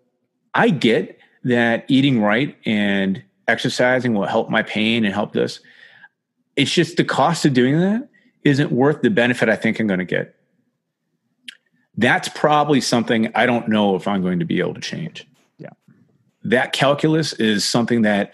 [0.52, 5.60] I get that eating right and exercising will help my pain and help this.
[6.56, 8.08] It's just the cost of doing that
[8.44, 10.34] isn't worth the benefit I think I'm going to get.
[11.96, 15.26] That's probably something I don't know if I'm going to be able to change.
[15.58, 15.70] Yeah.
[16.44, 18.32] That calculus is something that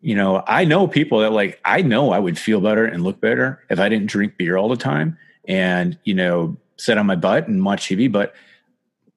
[0.00, 3.20] you know, I know people that like, I know I would feel better and look
[3.20, 7.16] better if I didn't drink beer all the time and, you know, sit on my
[7.16, 8.10] butt and watch TV.
[8.10, 8.34] But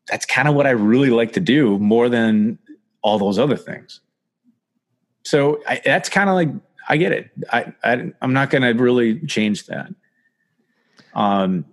[0.07, 2.57] that's kind of what I really like to do more than
[3.03, 3.99] all those other things.
[5.23, 6.49] So I, that's kind of like,
[6.89, 7.29] I get it.
[7.51, 9.93] I, I I'm not going to really change that.
[11.13, 11.65] Um,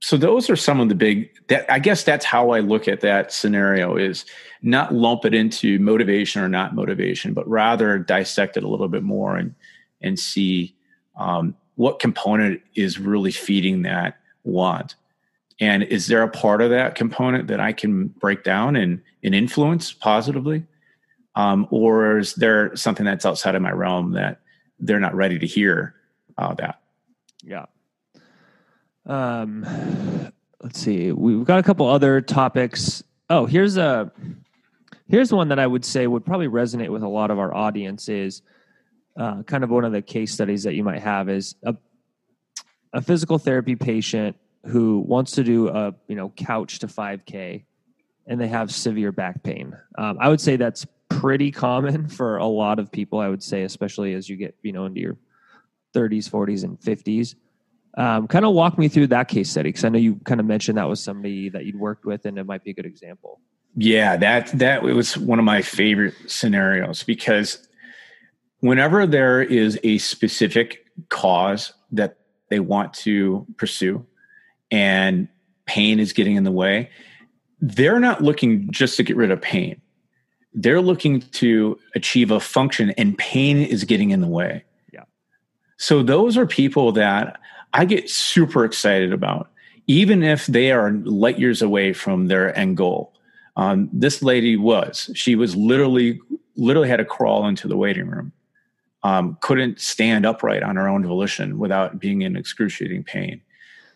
[0.00, 3.00] so those are some of the big that i guess that's how i look at
[3.00, 4.24] that scenario is
[4.62, 9.02] not lump it into motivation or not motivation but rather dissect it a little bit
[9.02, 9.54] more and
[10.00, 10.74] and see
[11.16, 14.94] um, what component is really feeding that want
[15.60, 19.34] and is there a part of that component that i can break down and, and
[19.34, 20.64] influence positively
[21.38, 24.40] um, or is there something that's outside of my realm that
[24.78, 25.94] they're not ready to hear
[26.36, 26.80] uh, that
[27.42, 27.64] yeah
[29.08, 29.64] um,
[30.62, 31.10] let's see.
[31.12, 33.02] We've got a couple other topics.
[33.30, 34.12] Oh, here's a
[35.08, 38.08] here's one that I would say would probably resonate with a lot of our audience.
[38.08, 38.42] Is
[39.16, 41.74] uh, kind of one of the case studies that you might have is a
[42.92, 47.64] a physical therapy patient who wants to do a you know couch to 5k
[48.26, 52.46] and they have severe back pain um, i would say that's pretty common for a
[52.46, 55.16] lot of people i would say especially as you get you know into your
[55.94, 57.34] 30s 40s and 50s
[57.98, 60.46] um, kind of walk me through that case study because I know you kind of
[60.46, 63.40] mentioned that was somebody that you'd worked with, and it might be a good example.
[63.76, 67.68] Yeah, that that was one of my favorite scenarios because
[68.60, 72.18] whenever there is a specific cause that
[72.50, 74.06] they want to pursue,
[74.70, 75.28] and
[75.66, 76.90] pain is getting in the way,
[77.60, 79.80] they're not looking just to get rid of pain.
[80.54, 84.64] They're looking to achieve a function, and pain is getting in the way.
[84.92, 85.04] Yeah.
[85.76, 87.38] So those are people that
[87.72, 89.50] I get super excited about,
[89.86, 93.12] even if they are light years away from their end goal.
[93.56, 95.10] Um, this lady was.
[95.14, 96.20] She was literally
[96.56, 98.32] literally had to crawl into the waiting room.
[99.04, 103.40] Um, couldn't stand upright on her own volition without being in excruciating pain,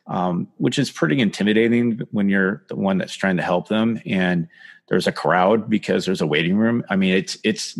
[0.06, 4.48] um, which is pretty intimidating when you're the one that's trying to help them and
[4.88, 6.84] there's a crowd because there's a waiting room.
[6.90, 7.78] I mean, it's it's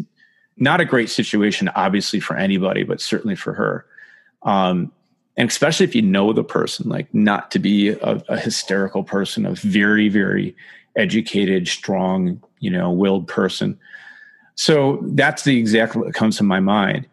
[0.56, 3.85] not a great situation, obviously for anybody, but certainly for her.
[4.44, 4.92] Um,
[5.37, 9.44] and especially if you know the person, like not to be a, a hysterical person,
[9.44, 10.56] a very very
[10.96, 13.78] educated, strong, you know, willed person.
[14.54, 17.06] So that's the exact what comes to my mind.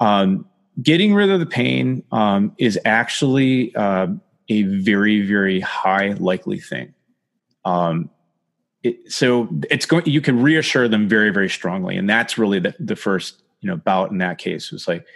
[0.00, 0.46] Um,
[0.82, 4.08] getting rid of the pain um, is actually uh,
[4.52, 6.94] a very, very high likely thing.
[7.64, 8.10] Um,
[8.82, 10.06] it, so it's going.
[10.06, 13.76] You can reassure them very, very strongly, and that's really the, the first you know
[13.76, 15.06] bout in that case was like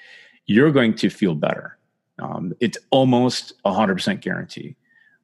[0.46, 1.76] you're going to feel better.
[2.18, 4.76] Um, it's almost a hundred percent guarantee.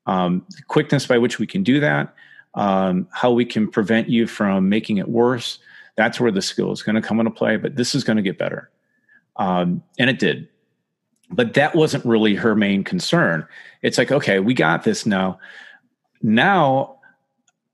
[0.07, 2.15] Um, the quickness by which we can do that,
[2.55, 5.61] um, how we can prevent you from making it worse.
[5.97, 7.57] That's where the skill is going to come into play.
[7.57, 8.71] But this is going to get better,
[9.37, 10.49] um, and it did.
[11.33, 13.47] But that wasn't really her main concern.
[13.83, 15.39] It's like, okay, we got this now.
[16.23, 16.97] Now,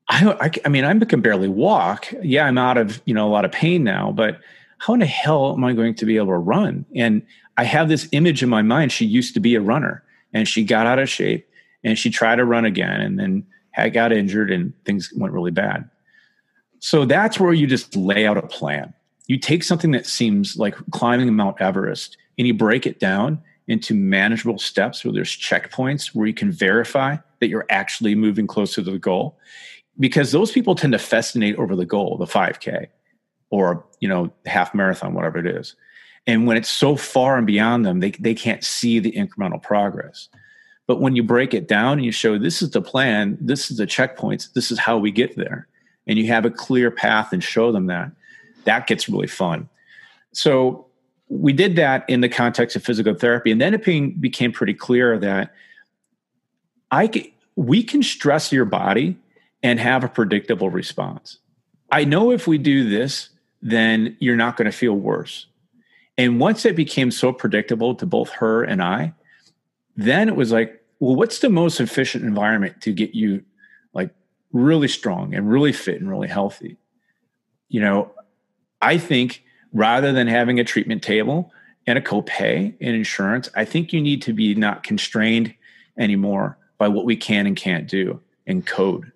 [0.09, 2.07] I, I, I mean, I can barely walk.
[2.21, 4.39] Yeah, I'm out of you know a lot of pain now, but
[4.79, 6.85] how in the hell am I going to be able to run?
[6.95, 7.21] And
[7.57, 8.91] I have this image in my mind.
[8.91, 11.47] She used to be a runner, and she got out of shape,
[11.83, 15.51] and she tried to run again, and then had got injured and things went really
[15.51, 15.89] bad.
[16.79, 18.93] So that's where you just lay out a plan.
[19.27, 23.93] You take something that seems like climbing Mount Everest and you break it down into
[23.93, 28.91] manageable steps where there's checkpoints where you can verify that you're actually moving closer to
[28.91, 29.37] the goal.
[29.99, 32.87] Because those people tend to fascinate over the goal, the 5K
[33.51, 35.75] or, you know, half marathon, whatever it is.
[36.25, 40.29] And when it's so far and beyond them, they, they can't see the incremental progress.
[40.87, 43.77] But when you break it down and you show this is the plan, this is
[43.77, 45.67] the checkpoints, this is how we get there,
[46.07, 48.11] and you have a clear path and show them that,
[48.63, 49.69] that gets really fun.
[50.33, 50.88] So
[51.29, 54.73] we did that in the context of physical therapy, and then it being, became pretty
[54.73, 55.53] clear that
[56.91, 59.17] I can, we can stress your body
[59.61, 61.37] and have a predictable response.
[61.91, 63.29] I know if we do this,
[63.61, 65.47] then you're not going to feel worse.
[66.17, 69.13] And once it became so predictable to both her and I,
[69.95, 73.43] then it was like, well, what's the most efficient environment to get you
[73.93, 74.13] like
[74.51, 76.77] really strong and really fit and really healthy?
[77.69, 78.11] You know,
[78.81, 81.51] I think rather than having a treatment table
[81.87, 85.53] and a copay and insurance, I think you need to be not constrained
[85.97, 89.11] anymore by what we can and can't do in code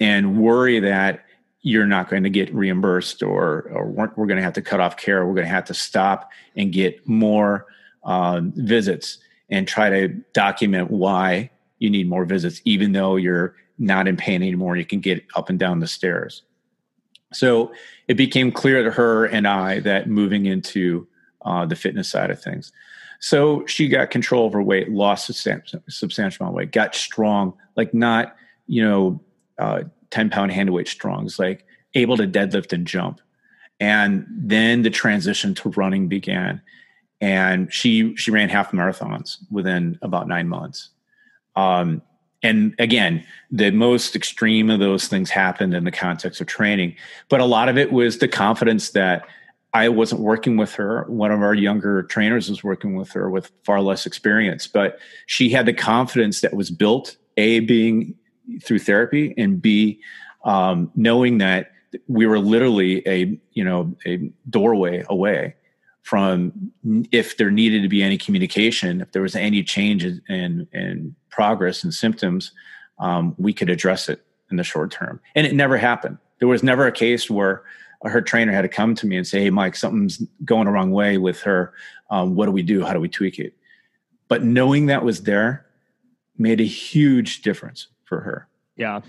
[0.00, 1.24] and worry that
[1.62, 4.80] you're not going to get reimbursed or, or we're, we're going to have to cut
[4.80, 5.26] off care.
[5.26, 7.66] We're going to have to stop and get more
[8.04, 9.18] um, visits
[9.50, 14.42] and try to document why you need more visits, even though you're not in pain
[14.42, 14.76] anymore.
[14.76, 16.42] You can get up and down the stairs.
[17.32, 17.72] So
[18.06, 21.06] it became clear to her and I that moving into
[21.42, 22.72] uh, the fitness side of things.
[23.20, 25.32] So she got control of her weight, lost a
[25.88, 28.36] substantial amount of weight, got strong, like not,
[28.66, 29.20] you know,
[29.58, 33.20] uh, 10 pound hand weight strong, it's like able to deadlift and jump.
[33.80, 36.62] And then the transition to running began
[37.20, 40.90] and she she ran half marathons within about nine months.
[41.56, 42.02] Um,
[42.42, 46.94] and again, the most extreme of those things happened in the context of training,
[47.28, 49.26] but a lot of it was the confidence that
[49.74, 51.04] I wasn't working with her.
[51.08, 55.50] One of our younger trainers was working with her with far less experience, but she
[55.50, 58.14] had the confidence that was built a being
[58.62, 60.00] through therapy and b
[60.44, 61.72] um, knowing that
[62.06, 65.54] we were literally a you know a doorway away
[66.08, 66.72] from
[67.12, 71.84] if there needed to be any communication, if there was any change in, in progress
[71.84, 72.52] and symptoms,
[72.98, 75.20] um, we could address it in the short term.
[75.34, 76.16] And it never happened.
[76.38, 77.62] There was never a case where
[78.04, 80.92] her trainer had to come to me and say, "Hey, Mike, something's going the wrong
[80.92, 81.74] way with her.
[82.08, 82.82] Um, what do we do?
[82.86, 83.52] How do we tweak it?"
[84.28, 85.66] But knowing that was there
[86.38, 88.48] made a huge difference for her.
[88.76, 89.02] Yeah.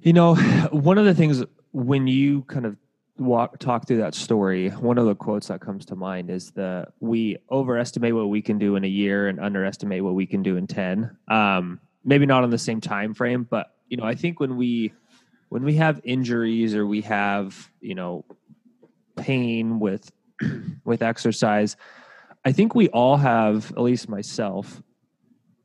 [0.00, 0.34] You know,
[0.70, 2.76] one of the things when you kind of
[3.18, 6.86] walk talk through that story, one of the quotes that comes to mind is the
[7.00, 10.56] we overestimate what we can do in a year and underestimate what we can do
[10.56, 11.16] in 10.
[11.28, 14.92] Um, maybe not on the same time frame, but you know, I think when we
[15.50, 18.24] when we have injuries or we have, you know,
[19.16, 20.10] pain with
[20.84, 21.76] with exercise,
[22.44, 24.82] I think we all have, at least myself,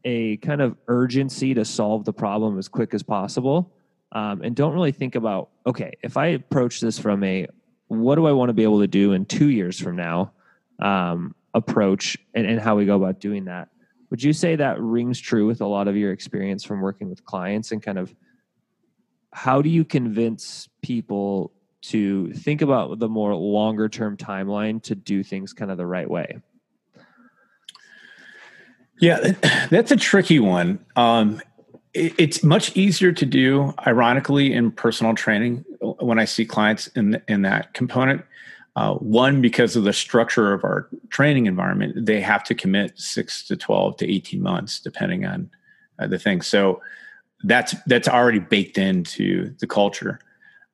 [0.03, 3.73] a kind of urgency to solve the problem as quick as possible
[4.11, 7.47] um, and don't really think about okay if i approach this from a
[7.87, 10.31] what do i want to be able to do in two years from now
[10.79, 13.69] um, approach and, and how we go about doing that
[14.09, 17.25] would you say that rings true with a lot of your experience from working with
[17.25, 18.13] clients and kind of
[19.33, 21.51] how do you convince people
[21.81, 26.09] to think about the more longer term timeline to do things kind of the right
[26.09, 26.39] way?
[28.99, 29.33] Yeah,
[29.69, 30.83] that's a tricky one.
[30.95, 31.41] Um,
[31.97, 35.65] it's much easier to do, ironically, in personal training
[35.99, 38.23] when I see clients in in that component.
[38.75, 43.45] Uh, one, because of the structure of our training environment, they have to commit six
[43.47, 45.49] to twelve to eighteen months, depending on
[45.99, 46.41] uh, the thing.
[46.41, 46.81] So
[47.43, 50.19] that's that's already baked into the culture.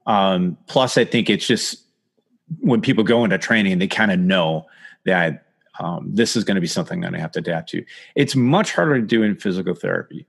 [0.05, 1.81] Um, plus, I think it's just
[2.59, 4.65] when people go into training, they kind of know
[5.05, 5.45] that
[5.79, 7.85] um, this is going to be something I'm going to have to adapt to.
[8.15, 10.27] It's much harder to do in physical therapy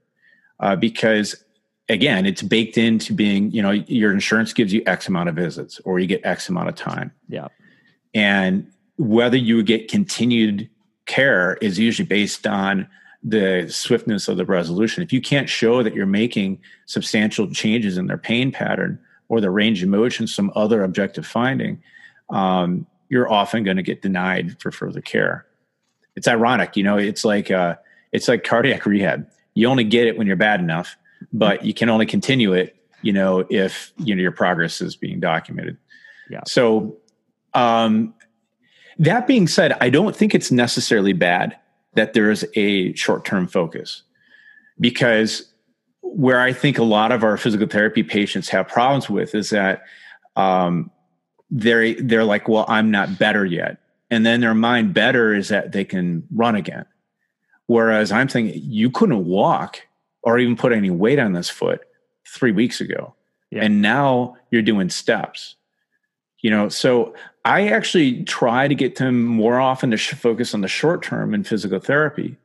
[0.59, 1.43] uh, because,
[1.89, 5.79] again, it's baked into being, you know, your insurance gives you X amount of visits
[5.85, 7.11] or you get X amount of time.
[7.27, 7.47] Yeah.
[8.13, 10.69] And whether you get continued
[11.05, 12.87] care is usually based on
[13.23, 15.01] the swiftness of the resolution.
[15.01, 18.99] If you can't show that you're making substantial changes in their pain pattern
[19.29, 21.81] or their range of motion, some other objective finding,
[22.29, 25.45] um, you're often going to get denied for further care.
[26.15, 26.97] It's ironic, you know.
[26.97, 27.75] It's like uh,
[28.11, 29.27] it's like cardiac rehab.
[29.55, 30.95] You only get it when you're bad enough,
[31.33, 35.19] but you can only continue it, you know, if you know your progress is being
[35.19, 35.77] documented.
[36.29, 36.41] Yeah.
[36.45, 36.97] So,
[37.53, 38.13] um,
[38.99, 41.57] that being said, I don't think it's necessarily bad
[41.93, 44.03] that there is a short-term focus
[44.79, 45.51] because
[46.01, 49.83] where I think a lot of our physical therapy patients have problems with is that
[50.35, 50.91] um,
[51.49, 53.77] they're they're like, well, I'm not better yet,
[54.09, 56.85] and then their mind better is that they can run again.
[57.67, 59.81] Whereas I'm thinking you couldn't walk
[60.23, 61.81] or even put any weight on this foot
[62.27, 63.13] three weeks ago,
[63.51, 63.63] yeah.
[63.63, 65.55] and now you're doing steps.
[66.41, 70.67] You know, so I actually try to get them more often to focus on the
[70.67, 72.37] short term in physical therapy,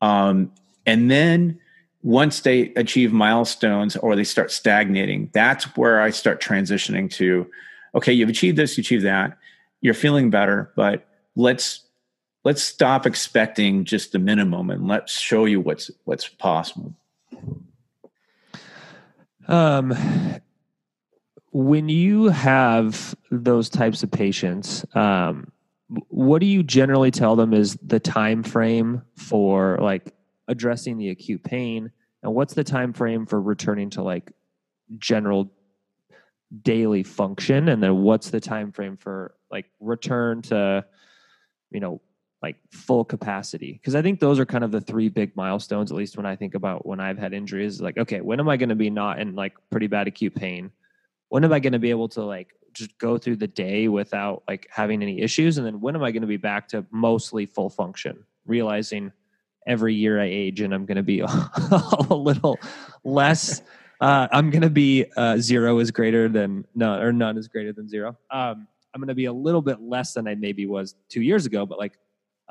[0.00, 0.52] um,
[0.86, 1.60] and then
[2.02, 7.48] once they achieve milestones or they start stagnating, that's where I start transitioning to
[7.94, 9.36] okay, you've achieved this, you achieved that,
[9.80, 11.84] you're feeling better, but let's
[12.44, 16.94] let's stop expecting just the minimum and let's show you what's what's possible.
[19.48, 19.94] Um
[21.52, 25.52] when you have those types of patients, um,
[26.08, 30.14] what do you generally tell them is the time frame for like
[30.48, 31.90] addressing the acute pain
[32.22, 34.32] and what's the time frame for returning to like
[34.98, 35.52] general
[36.62, 40.84] daily function and then what's the time frame for like return to
[41.70, 42.00] you know
[42.42, 43.72] like full capacity.
[43.72, 46.36] Because i think those are kind of the three big milestones at least when i
[46.36, 49.18] think about when i've had injuries like okay when am i going to be not
[49.20, 50.70] in like pretty bad acute pain?
[51.28, 54.42] When am i going to be able to like just go through the day without
[54.48, 55.58] like having any issues?
[55.58, 59.12] And then when am i going to be back to mostly full function realizing
[59.68, 62.58] every year i age and i'm going to be a, little
[63.04, 63.62] less
[64.02, 67.72] uh, I'm going to be uh, zero is greater than none, or none is greater
[67.72, 68.16] than zero.
[68.32, 71.46] Um, I'm going to be a little bit less than I maybe was two years
[71.46, 71.92] ago, but like,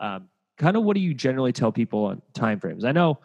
[0.02, 0.28] um,
[0.58, 2.84] kind of what do you generally tell people on time frames?
[2.84, 3.20] I know,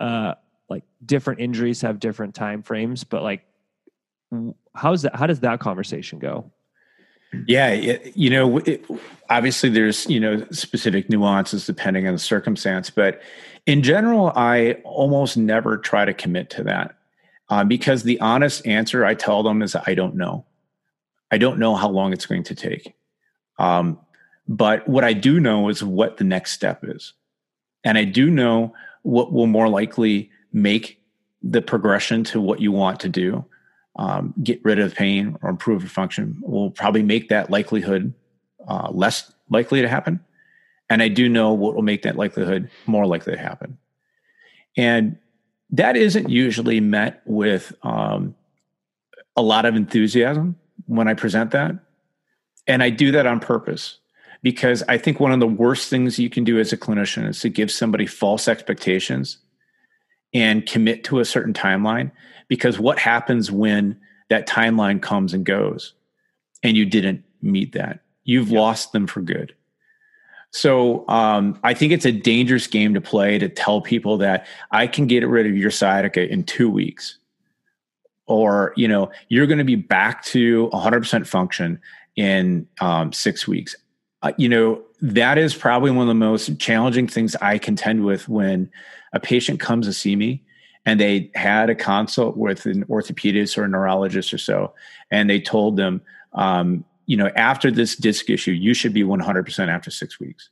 [0.00, 0.34] uh,
[0.68, 3.44] like different injuries have different time frames, but like,
[4.74, 5.16] how's that?
[5.16, 6.50] How does that conversation go?
[7.46, 8.84] Yeah, it, you know, it,
[9.30, 13.22] obviously there's you know specific nuances depending on the circumstance, but
[13.66, 16.96] in general, I almost never try to commit to that
[17.48, 20.44] uh, because the honest answer I tell them is I don't know.
[21.30, 22.94] I don't know how long it's going to take.
[23.58, 23.98] Um,
[24.46, 27.14] but what I do know is what the next step is.
[27.82, 31.00] And I do know what will more likely make
[31.42, 33.44] the progression to what you want to do,
[33.96, 38.14] um, get rid of pain or improve your function, will probably make that likelihood
[38.66, 40.20] uh, less likely to happen.
[40.88, 43.78] And I do know what will make that likelihood more likely to happen.
[44.76, 45.18] And
[45.70, 48.34] that isn't usually met with um,
[49.36, 51.76] a lot of enthusiasm when I present that.
[52.66, 53.98] And I do that on purpose
[54.44, 57.40] because I think one of the worst things you can do as a clinician is
[57.40, 59.38] to give somebody false expectations
[60.34, 62.12] and commit to a certain timeline.
[62.46, 65.94] Because what happens when that timeline comes and goes
[66.62, 68.00] and you didn't meet that?
[68.24, 68.60] You've yep.
[68.60, 69.54] lost them for good.
[70.50, 74.86] So um, I think it's a dangerous game to play to tell people that I
[74.86, 77.16] can get rid of your sciatica in two weeks,
[78.26, 81.80] or you know you're going to be back to 100% function
[82.14, 83.74] in um, six weeks.
[84.38, 88.70] You know that is probably one of the most challenging things I contend with when
[89.12, 90.42] a patient comes to see me
[90.86, 94.74] and they had a consult with an orthopedist or a neurologist or so,
[95.10, 96.00] and they told them,
[96.34, 100.50] um, you know, after this disc issue, you should be 100% after six weeks.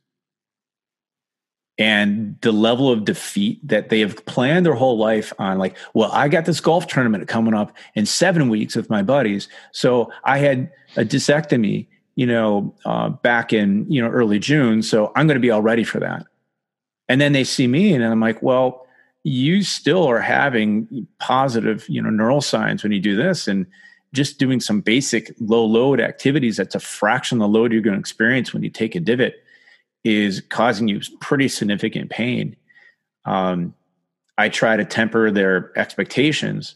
[1.79, 6.11] and the level of defeat that they have planned their whole life on like well
[6.11, 10.37] i got this golf tournament coming up in seven weeks with my buddies so i
[10.37, 15.35] had a discectomy you know uh, back in you know early june so i'm going
[15.35, 16.25] to be all ready for that
[17.09, 18.85] and then they see me and i'm like well
[19.23, 23.65] you still are having positive you know neural signs when you do this and
[24.13, 27.95] just doing some basic low load activities that's a fraction of the load you're going
[27.95, 29.35] to experience when you take a divot
[30.03, 32.55] is causing you pretty significant pain.
[33.25, 33.73] Um,
[34.37, 36.75] I try to temper their expectations.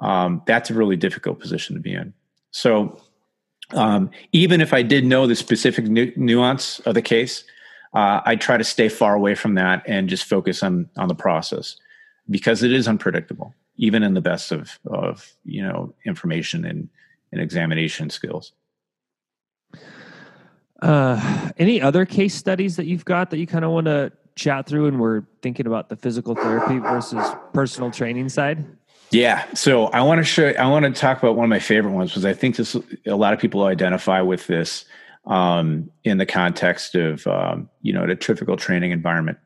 [0.00, 2.12] Um, that's a really difficult position to be in.
[2.50, 3.00] So,
[3.74, 7.44] um, even if I did know the specific nu- nuance of the case,
[7.94, 11.14] uh, I try to stay far away from that and just focus on on the
[11.14, 11.76] process
[12.30, 16.88] because it is unpredictable, even in the best of of you know information and,
[17.32, 18.52] and examination skills.
[20.80, 24.66] Uh, any other case studies that you've got that you kind of want to chat
[24.66, 28.64] through and we're thinking about the physical therapy versus personal training side?
[29.10, 29.46] Yeah.
[29.54, 32.10] So I want to show, I want to talk about one of my favorite ones
[32.10, 34.84] because I think this, a lot of people identify with this
[35.26, 39.38] um, in the context of, um, you know, a typical training environment.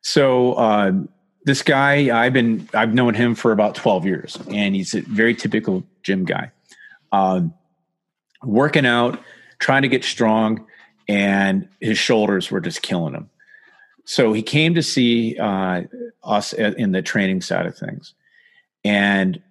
[0.00, 0.92] So, uh,
[1.44, 5.34] this guy, I've been, I've known him for about 12 years and he's a very
[5.34, 6.50] typical gym guy.
[7.12, 7.54] Um,
[8.42, 9.20] working out,
[9.58, 10.66] trying to get strong,
[11.08, 13.30] and his shoulders were just killing him.
[14.04, 15.82] So he came to see uh,
[16.22, 18.14] us in the training side of things.
[18.86, 19.42] And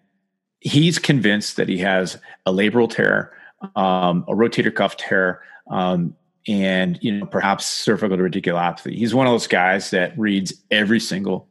[0.62, 3.34] he's convinced that he has a labral tear,
[3.76, 6.16] um, a rotator cuff tear, um,
[6.48, 8.96] and you know perhaps cervical radiculopathy.
[8.96, 11.50] He's one of those guys that reads every single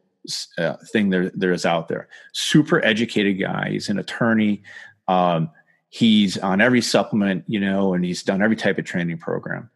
[0.57, 2.09] uh, thing there there is out there.
[2.32, 3.70] Super educated guy.
[3.72, 4.62] He's an attorney.
[5.07, 5.51] Um,
[5.91, 9.68] he's on every supplement, you know, and he's done every type of training program.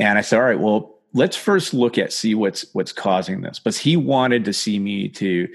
[0.00, 3.60] And I said, all right, well, let's first look at see what's what's causing this.
[3.60, 5.48] But he wanted to see me to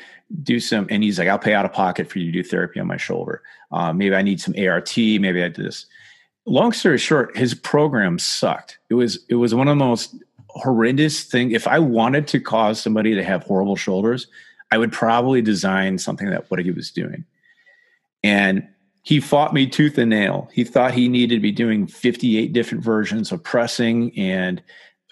[0.44, 2.80] do some, and he's like, I'll pay out of pocket for you to do therapy
[2.80, 3.42] on my shoulder.
[3.72, 4.96] Uh, maybe I need some ART.
[4.98, 5.86] Maybe I do this.
[6.46, 8.80] Long story short, his program sucked.
[8.90, 10.16] It was it was one of the most
[10.50, 11.52] horrendous thing.
[11.52, 14.28] If I wanted to cause somebody to have horrible shoulders,
[14.72, 17.26] I would probably design something that what he was doing.
[18.24, 18.68] And
[19.04, 20.50] he fought me tooth and nail.
[20.52, 24.62] He thought he needed to be doing 58 different versions of pressing and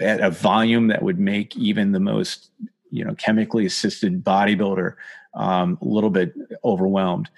[0.01, 2.49] at a volume that would make even the most,
[2.95, 4.95] you know, chemically assisted bodybuilder
[5.35, 6.33] um, a little bit
[6.63, 7.29] overwhelmed.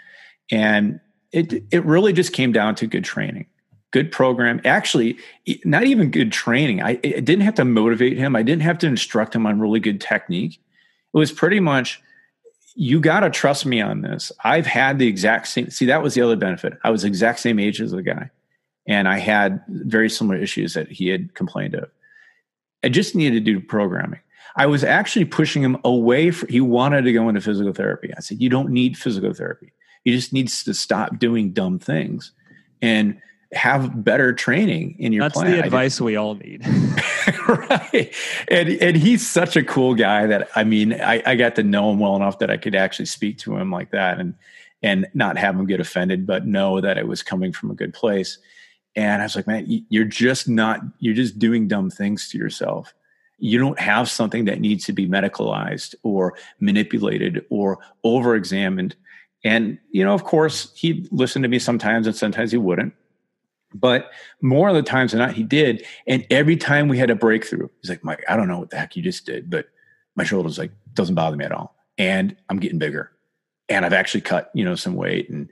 [0.52, 1.00] And
[1.32, 3.48] it it really just came down to good training,
[3.92, 4.62] good program.
[4.64, 5.18] Actually,
[5.66, 6.82] not even good training.
[6.82, 8.36] I, I didn't have to motivate him.
[8.36, 10.62] I didn't have to instruct him on really good technique.
[11.14, 12.02] It was pretty much
[12.76, 14.32] you got to trust me on this.
[14.44, 15.70] I've had the exact same.
[15.72, 16.74] See, that was the other benefit.
[16.84, 18.30] I was exact same age as the guy,
[18.88, 21.90] and I had very similar issues that he had complained of.
[22.84, 24.20] I just needed to do programming.
[24.58, 26.32] I was actually pushing him away.
[26.32, 28.12] For, he wanted to go into physical therapy.
[28.16, 29.72] I said, "You don't need physical therapy.
[30.04, 32.32] He just needs to stop doing dumb things."
[32.82, 33.20] And
[33.54, 35.52] have better training in your That's plan.
[35.52, 36.68] the advice we all need.
[37.48, 38.14] right.
[38.50, 41.92] And and he's such a cool guy that I mean, I, I got to know
[41.92, 44.36] him well enough that I could actually speak to him like that and
[44.84, 47.94] and not have him get offended, but know that it was coming from a good
[47.94, 48.38] place.
[48.96, 52.94] And I was like, man, you're just not, you're just doing dumb things to yourself.
[53.38, 58.96] You don't have something that needs to be medicalized or manipulated or over examined.
[59.44, 62.94] And, you know, of course, he'd listen to me sometimes and sometimes he wouldn't.
[63.74, 64.12] But
[64.42, 65.86] more of the times than not, he did.
[66.08, 68.78] And every time we had a breakthrough, he's like, Mike, I don't know what the
[68.78, 69.68] heck you just did, but
[70.16, 71.76] my shoulder's like, doesn't bother me at all.
[71.98, 73.12] And I'm getting bigger.
[73.70, 75.30] And I've actually cut, you know, some weight.
[75.30, 75.50] And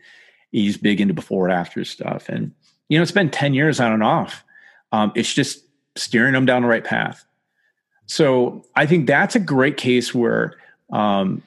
[0.52, 2.30] he's big into before and after stuff.
[2.30, 2.54] And,
[2.90, 4.44] you know, it's been 10 years on and off.
[4.92, 5.64] Um, it's just
[5.96, 7.26] steering him down the right path.
[8.08, 10.56] So I think that's a great case where
[10.92, 11.42] um,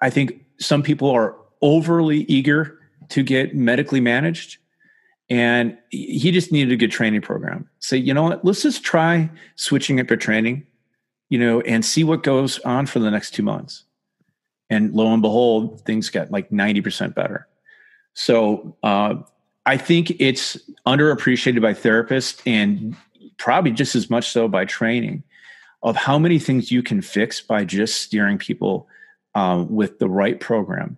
[0.00, 2.78] I think some people are overly eager
[3.08, 4.58] to get medically managed
[5.28, 7.68] and he just needed a good training program.
[7.78, 10.66] Say, you know what, let's just try switching up your training,
[11.30, 13.84] you know, and see what goes on for the next two months.
[14.68, 17.48] And lo and behold, things got like 90% better.
[18.14, 19.14] So uh,
[19.64, 22.94] I think it's underappreciated by therapists and
[23.38, 25.22] probably just as much so by training
[25.82, 28.86] of how many things you can fix by just steering people
[29.34, 30.96] um, with the right program.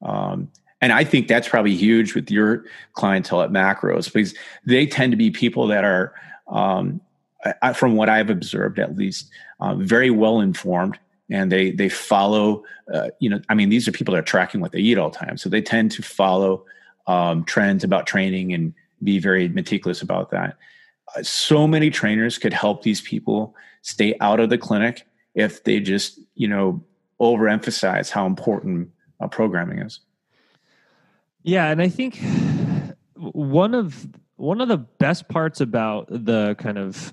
[0.00, 2.64] Um, and I think that's probably huge with your
[2.94, 4.34] clientele at macros because
[4.66, 6.12] they tend to be people that are,
[6.48, 7.00] um,
[7.60, 9.30] I, from what I've observed at least,
[9.60, 10.98] uh, very well informed
[11.30, 12.62] and they they follow.
[12.92, 15.10] Uh, you know, I mean, these are people that are tracking what they eat all
[15.10, 16.64] the time, so they tend to follow
[17.06, 20.56] um, trends about training and be very meticulous about that.
[21.16, 25.80] Uh, so many trainers could help these people stay out of the clinic if they
[25.80, 26.82] just you know
[27.20, 28.90] overemphasize how important
[29.20, 30.00] uh, programming is.
[31.42, 32.18] Yeah, and I think
[33.16, 37.12] one of one of the best parts about the kind of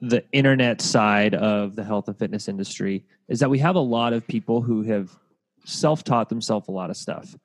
[0.00, 4.12] the internet side of the health and fitness industry is that we have a lot
[4.12, 5.10] of people who have
[5.64, 7.36] self-taught themselves a lot of stuff.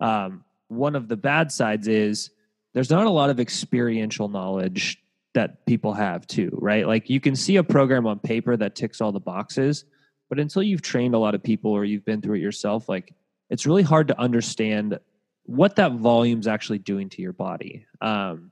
[0.00, 2.30] Um, one of the bad sides is
[2.72, 5.00] there's not a lot of experiential knowledge
[5.34, 6.86] that people have too, right?
[6.86, 9.84] Like you can see a program on paper that ticks all the boxes,
[10.28, 13.14] but until you've trained a lot of people or you've been through it yourself, like
[13.48, 14.98] it's really hard to understand
[15.44, 17.86] what that volume's actually doing to your body.
[18.00, 18.50] Um,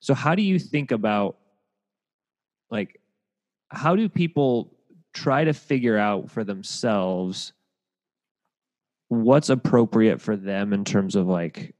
[0.00, 1.36] so how do you think about
[2.70, 3.00] like
[3.68, 4.74] how do people
[5.12, 7.52] try to figure out for themselves
[9.08, 11.74] what's appropriate for them in terms of like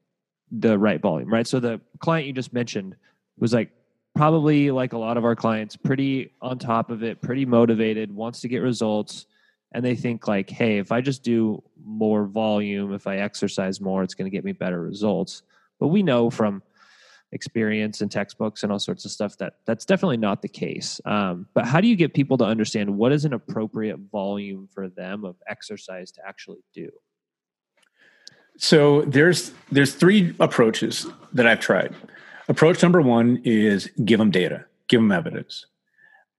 [0.50, 1.46] the right volume, right?
[1.46, 2.96] So the client you just mentioned
[3.38, 3.70] was like
[4.18, 8.40] probably like a lot of our clients pretty on top of it, pretty motivated, wants
[8.40, 9.26] to get results
[9.70, 14.02] and they think like, hey, if I just do more volume, if I exercise more,
[14.02, 15.42] it's going to get me better results.
[15.78, 16.64] But we know from
[17.30, 21.00] experience and textbooks and all sorts of stuff that that's definitely not the case.
[21.04, 24.88] Um, but how do you get people to understand what is an appropriate volume for
[24.88, 26.90] them of exercise to actually do?
[28.56, 31.94] So there's there's three approaches that I've tried.
[32.48, 35.66] Approach number one is give them data, give them evidence.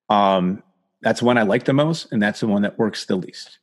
[0.10, 0.64] Um,
[1.01, 3.60] that's one I like the most, and that's the one that works the least.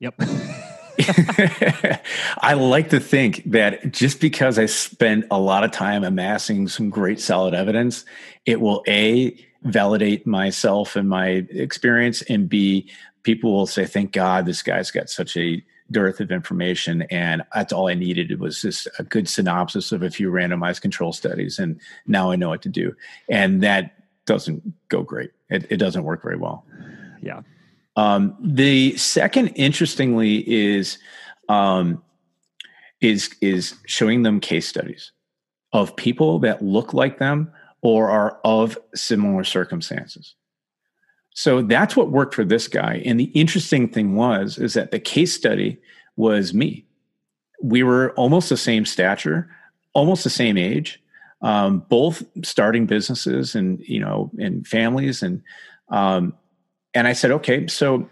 [0.00, 0.14] Yep.
[2.38, 6.90] I like to think that just because I spend a lot of time amassing some
[6.90, 8.04] great solid evidence,
[8.44, 12.90] it will A, validate myself and my experience, and B,
[13.22, 17.02] people will say, thank God this guy's got such a dearth of information.
[17.10, 18.30] And that's all I needed.
[18.30, 21.58] It was just a good synopsis of a few randomized control studies.
[21.58, 22.94] And now I know what to do.
[23.28, 23.94] And that
[24.26, 25.30] doesn't go great.
[25.48, 26.64] It, it doesn't work very well.
[27.22, 27.42] Yeah.
[27.96, 30.98] Um, the second, interestingly, is
[31.48, 32.02] um,
[33.00, 35.12] is is showing them case studies
[35.72, 37.50] of people that look like them
[37.82, 40.34] or are of similar circumstances.
[41.38, 43.00] So that's what worked for this guy.
[43.04, 45.78] And the interesting thing was is that the case study
[46.16, 46.84] was me.
[47.62, 49.48] We were almost the same stature,
[49.92, 51.00] almost the same age,
[51.40, 55.40] um, both starting businesses and you know and families and
[55.90, 56.34] um,
[56.92, 58.10] and I said, okay, so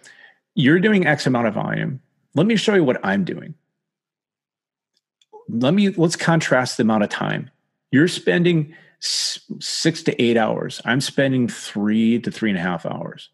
[0.54, 2.00] you're doing X amount of volume.
[2.36, 3.54] Let me show you what I'm doing.
[5.48, 7.50] Let me let's contrast the amount of time
[7.90, 10.80] you're spending six to eight hours.
[10.84, 13.30] I'm spending three to three and a half hours.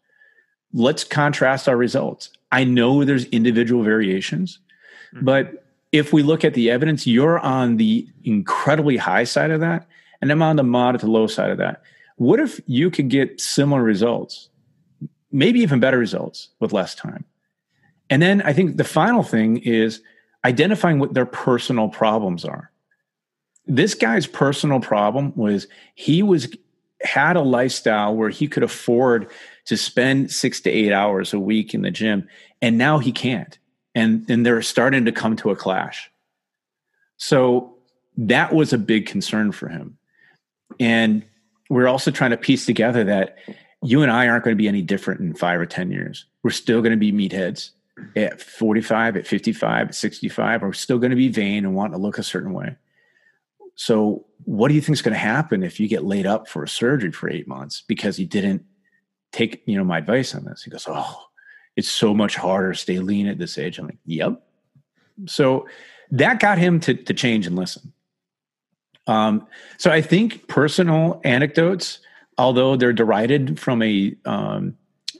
[0.73, 2.29] Let's contrast our results.
[2.51, 4.59] I know there's individual variations,
[5.13, 5.25] mm-hmm.
[5.25, 9.87] but if we look at the evidence, you're on the incredibly high side of that,
[10.21, 11.83] and I'm on the moderate to low side of that.
[12.17, 14.49] What if you could get similar results,
[15.31, 17.25] maybe even better results with less time?
[18.09, 20.01] And then I think the final thing is
[20.45, 22.71] identifying what their personal problems are.
[23.65, 26.47] This guy's personal problem was he was
[27.01, 29.29] had a lifestyle where he could afford
[29.65, 32.27] to spend 6 to 8 hours a week in the gym
[32.61, 33.57] and now he can't
[33.95, 36.09] and and they're starting to come to a clash.
[37.17, 37.75] So
[38.17, 39.97] that was a big concern for him.
[40.79, 41.23] And
[41.69, 43.37] we're also trying to piece together that
[43.81, 46.25] you and I aren't going to be any different in 5 or 10 years.
[46.43, 47.71] We're still going to be meatheads
[48.15, 50.61] at 45, at 55, at 65.
[50.61, 52.75] We're still going to be vain and want to look a certain way.
[53.75, 56.63] So what do you think is going to happen if you get laid up for
[56.63, 58.63] a surgery for 8 months because you didn't
[59.31, 60.63] take, you know, my advice on this?
[60.63, 61.23] He goes, "Oh,
[61.75, 63.79] it's so much harder to stay lean at this age.
[63.79, 64.41] I'm like, yep.
[65.25, 65.67] So
[66.11, 67.93] that got him to, to change and listen.
[69.07, 69.47] Um,
[69.77, 71.99] so I think personal anecdotes,
[72.37, 74.77] although they're derided from a um,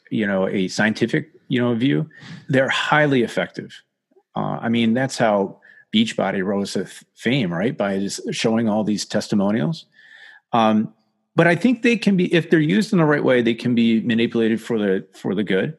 [0.09, 2.09] you know a scientific you know view,
[2.47, 3.81] they're highly effective.
[4.35, 5.59] Uh, I mean, that's how
[5.93, 6.85] Beachbody rose to
[7.15, 7.77] fame, right?
[7.77, 9.85] By just showing all these testimonials.
[10.51, 10.93] Um,
[11.35, 13.73] but I think they can be, if they're used in the right way, they can
[13.73, 15.77] be manipulated for the for the good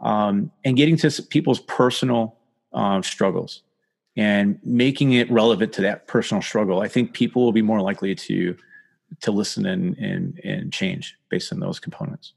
[0.00, 2.36] um, and getting to people's personal
[2.72, 3.62] um, struggles
[4.16, 6.80] and making it relevant to that personal struggle.
[6.80, 8.56] I think people will be more likely to
[9.20, 12.32] to listen and and and change based on those components.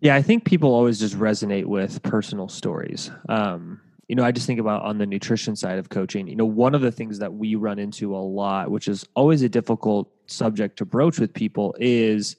[0.00, 3.10] Yeah, I think people always just resonate with personal stories.
[3.28, 3.80] Um,
[4.12, 6.28] you know, I just think about on the nutrition side of coaching.
[6.28, 9.40] You know, one of the things that we run into a lot, which is always
[9.40, 12.36] a difficult subject to broach with people, is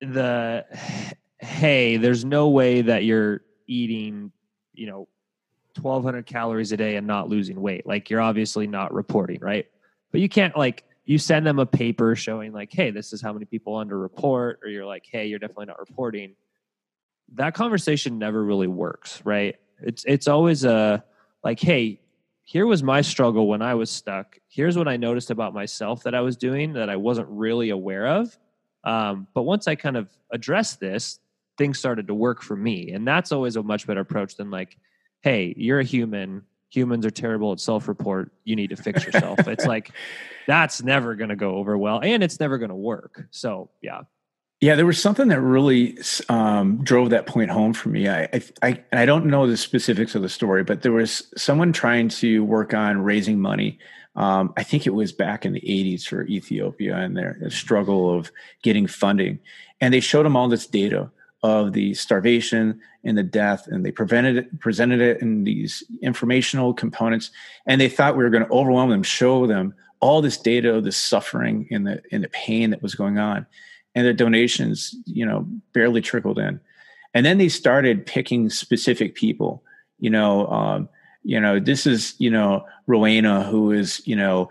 [0.00, 0.64] the
[1.40, 4.32] hey, there's no way that you're eating,
[4.72, 5.08] you know,
[5.78, 7.86] 1200 calories a day and not losing weight.
[7.86, 9.66] Like you're obviously not reporting, right?
[10.10, 13.34] But you can't like you send them a paper showing like, hey, this is how
[13.34, 16.34] many people under report, or you're like, hey, you're definitely not reporting.
[17.34, 19.56] that conversation never really works, right?
[19.84, 21.04] It's it's always a
[21.44, 22.00] like, hey,
[22.44, 24.38] here was my struggle when I was stuck.
[24.48, 28.06] Here's what I noticed about myself that I was doing that I wasn't really aware
[28.06, 28.36] of.
[28.84, 31.20] Um, but once I kind of addressed this,
[31.56, 32.90] things started to work for me.
[32.92, 34.76] And that's always a much better approach than like,
[35.22, 36.42] hey, you're a human.
[36.70, 38.32] Humans are terrible at self report.
[38.44, 39.46] You need to fix yourself.
[39.46, 39.90] it's like,
[40.46, 43.24] that's never going to go over well and it's never going to work.
[43.30, 44.02] So, yeah.
[44.62, 45.98] Yeah, there was something that really
[46.28, 48.08] um, drove that point home for me.
[48.08, 48.28] I,
[48.62, 52.44] I, I don't know the specifics of the story, but there was someone trying to
[52.44, 53.80] work on raising money.
[54.14, 58.30] Um, I think it was back in the 80s for Ethiopia and their struggle of
[58.62, 59.40] getting funding.
[59.80, 61.10] And they showed them all this data
[61.42, 66.72] of the starvation and the death, and they prevented it, presented it in these informational
[66.72, 67.32] components.
[67.66, 70.84] And they thought we were going to overwhelm them, show them all this data of
[70.84, 73.44] the suffering and the, and the pain that was going on
[73.94, 76.60] and their donations, you know, barely trickled in.
[77.14, 79.62] And then they started picking specific people.
[79.98, 80.88] You know, um,
[81.24, 84.50] you know, this is you know Rowena, who is you know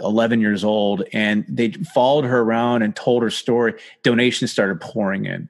[0.00, 3.74] 11 years old, and they followed her around and told her story.
[4.02, 5.48] Donations started pouring in.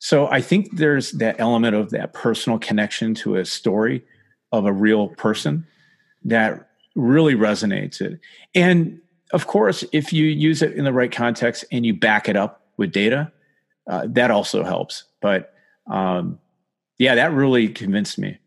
[0.00, 4.02] So I think there's that element of that personal connection to a story
[4.50, 5.66] of a real person
[6.24, 8.18] that really resonates it.
[8.54, 9.00] And
[9.32, 12.59] of course, if you use it in the right context and you back it up
[12.80, 13.30] with data,
[13.88, 15.04] uh, that also helps.
[15.20, 15.54] But
[15.86, 16.40] um,
[16.98, 18.38] yeah, that really convinced me.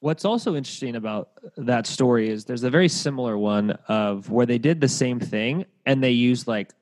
[0.00, 4.58] What's also interesting about that story is there's a very similar one of where they
[4.58, 6.72] did the same thing and they used like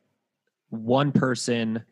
[0.69, 1.83] one person,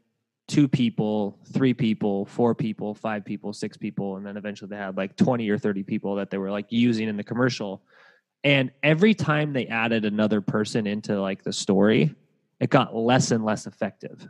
[0.49, 4.99] two people, three people, four people, five people, six people, and then eventually they had
[4.99, 7.81] like 20 or 30 people that they were like using in the commercial.
[8.43, 12.15] And every time they added another person into like the story,
[12.61, 14.29] it got less and less effective.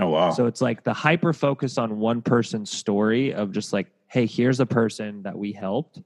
[0.00, 0.30] Oh wow.
[0.30, 4.60] So it's like the hyper focus on one person's story of just like, hey, here's
[4.60, 6.00] a person that we helped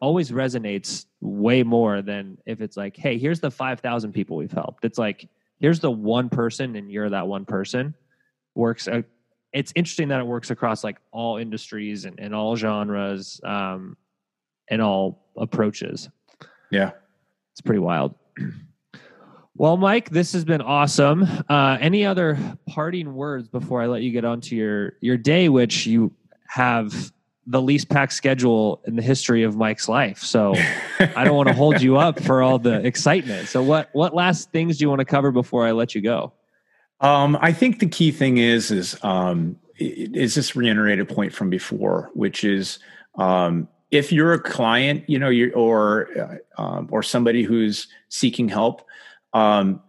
[0.00, 4.84] always resonates way more than if it's like, hey, here's the 5,000 people we've helped.
[4.84, 5.28] It's like,
[5.58, 7.94] here's the one person and you're that one person.
[8.54, 8.88] Works.
[8.88, 9.02] Uh,
[9.52, 13.96] it's interesting that it works across like all industries and, and all genres um,
[14.68, 16.08] and all approaches.
[16.70, 16.92] Yeah.
[17.52, 18.14] It's pretty wild.
[19.60, 21.26] Well, Mike, this has been awesome.
[21.46, 25.50] Uh, any other parting words before I let you get on to your your day,
[25.50, 26.14] which you
[26.48, 27.12] have
[27.46, 30.20] the least packed schedule in the history of Mike's life.
[30.20, 30.54] So
[31.14, 33.48] I don't want to hold you up for all the excitement.
[33.48, 36.32] So what what last things do you want to cover before I let you go?
[37.02, 42.10] Um, I think the key thing is is um, is this reiterated point from before,
[42.14, 42.78] which is
[43.16, 48.48] um, if you're a client, you know, you or uh, um, or somebody who's seeking
[48.48, 48.86] help
[49.32, 49.80] um,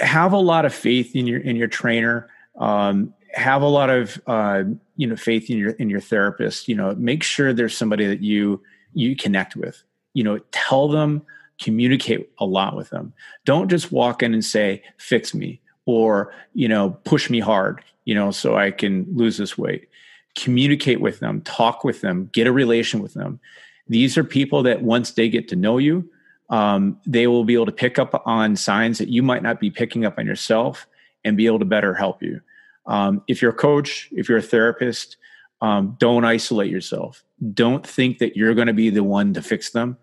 [0.00, 2.30] have a lot of faith in your in your trainer.
[2.58, 4.64] Um, have a lot of uh,
[4.96, 6.68] you know faith in your in your therapist.
[6.68, 8.62] You know, make sure there's somebody that you
[8.92, 9.82] you connect with.
[10.14, 11.22] You know, tell them,
[11.60, 13.12] communicate a lot with them.
[13.44, 17.82] Don't just walk in and say, "Fix me," or you know, push me hard.
[18.04, 19.88] You know, so I can lose this weight.
[20.36, 23.40] Communicate with them, talk with them, get a relation with them.
[23.88, 26.08] These are people that once they get to know you,
[26.50, 29.70] um, they will be able to pick up on signs that you might not be
[29.70, 30.86] picking up on yourself
[31.24, 32.40] and be able to better help you.
[32.86, 35.16] Um, if you're a coach, if you're a therapist,
[35.60, 37.22] um, don't isolate yourself.
[37.54, 39.96] Don't think that you're going to be the one to fix them.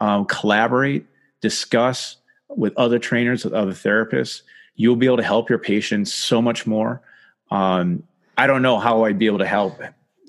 [0.00, 1.04] Um, collaborate,
[1.42, 2.16] discuss
[2.48, 4.42] with other trainers, with other therapists.
[4.76, 7.02] You'll be able to help your patients so much more.
[7.50, 8.04] Um,
[8.38, 9.78] I don't know how I'd be able to help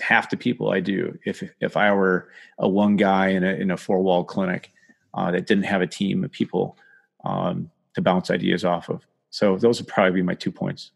[0.01, 3.71] half the people I do if if I were a one guy in a in
[3.71, 4.71] a four wall clinic
[5.13, 6.77] uh, that didn't have a team of people
[7.25, 9.05] um, to bounce ideas off of.
[9.29, 10.91] So those would probably be my two points.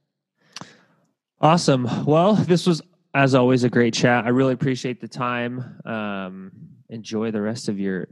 [1.41, 2.05] Awesome.
[2.05, 2.81] Well, this was
[3.13, 4.25] as always a great chat.
[4.25, 5.79] I really appreciate the time.
[5.85, 6.51] Um,
[6.89, 8.07] enjoy the rest of your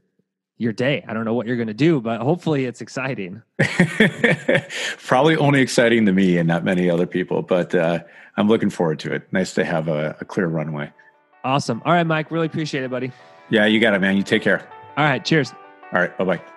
[0.57, 1.03] your day.
[1.07, 3.41] I don't know what you're going to do, but hopefully it's exciting.
[4.99, 7.99] Probably only exciting to me and not many other people, but uh,
[8.37, 9.27] I'm looking forward to it.
[9.33, 10.91] Nice to have a, a clear runway.
[11.43, 11.81] Awesome.
[11.85, 12.31] All right, Mike.
[12.31, 13.11] Really appreciate it, buddy.
[13.49, 14.15] Yeah, you got it, man.
[14.15, 14.67] You take care.
[14.95, 15.23] All right.
[15.25, 15.53] Cheers.
[15.93, 16.17] All right.
[16.17, 16.52] Bye bye.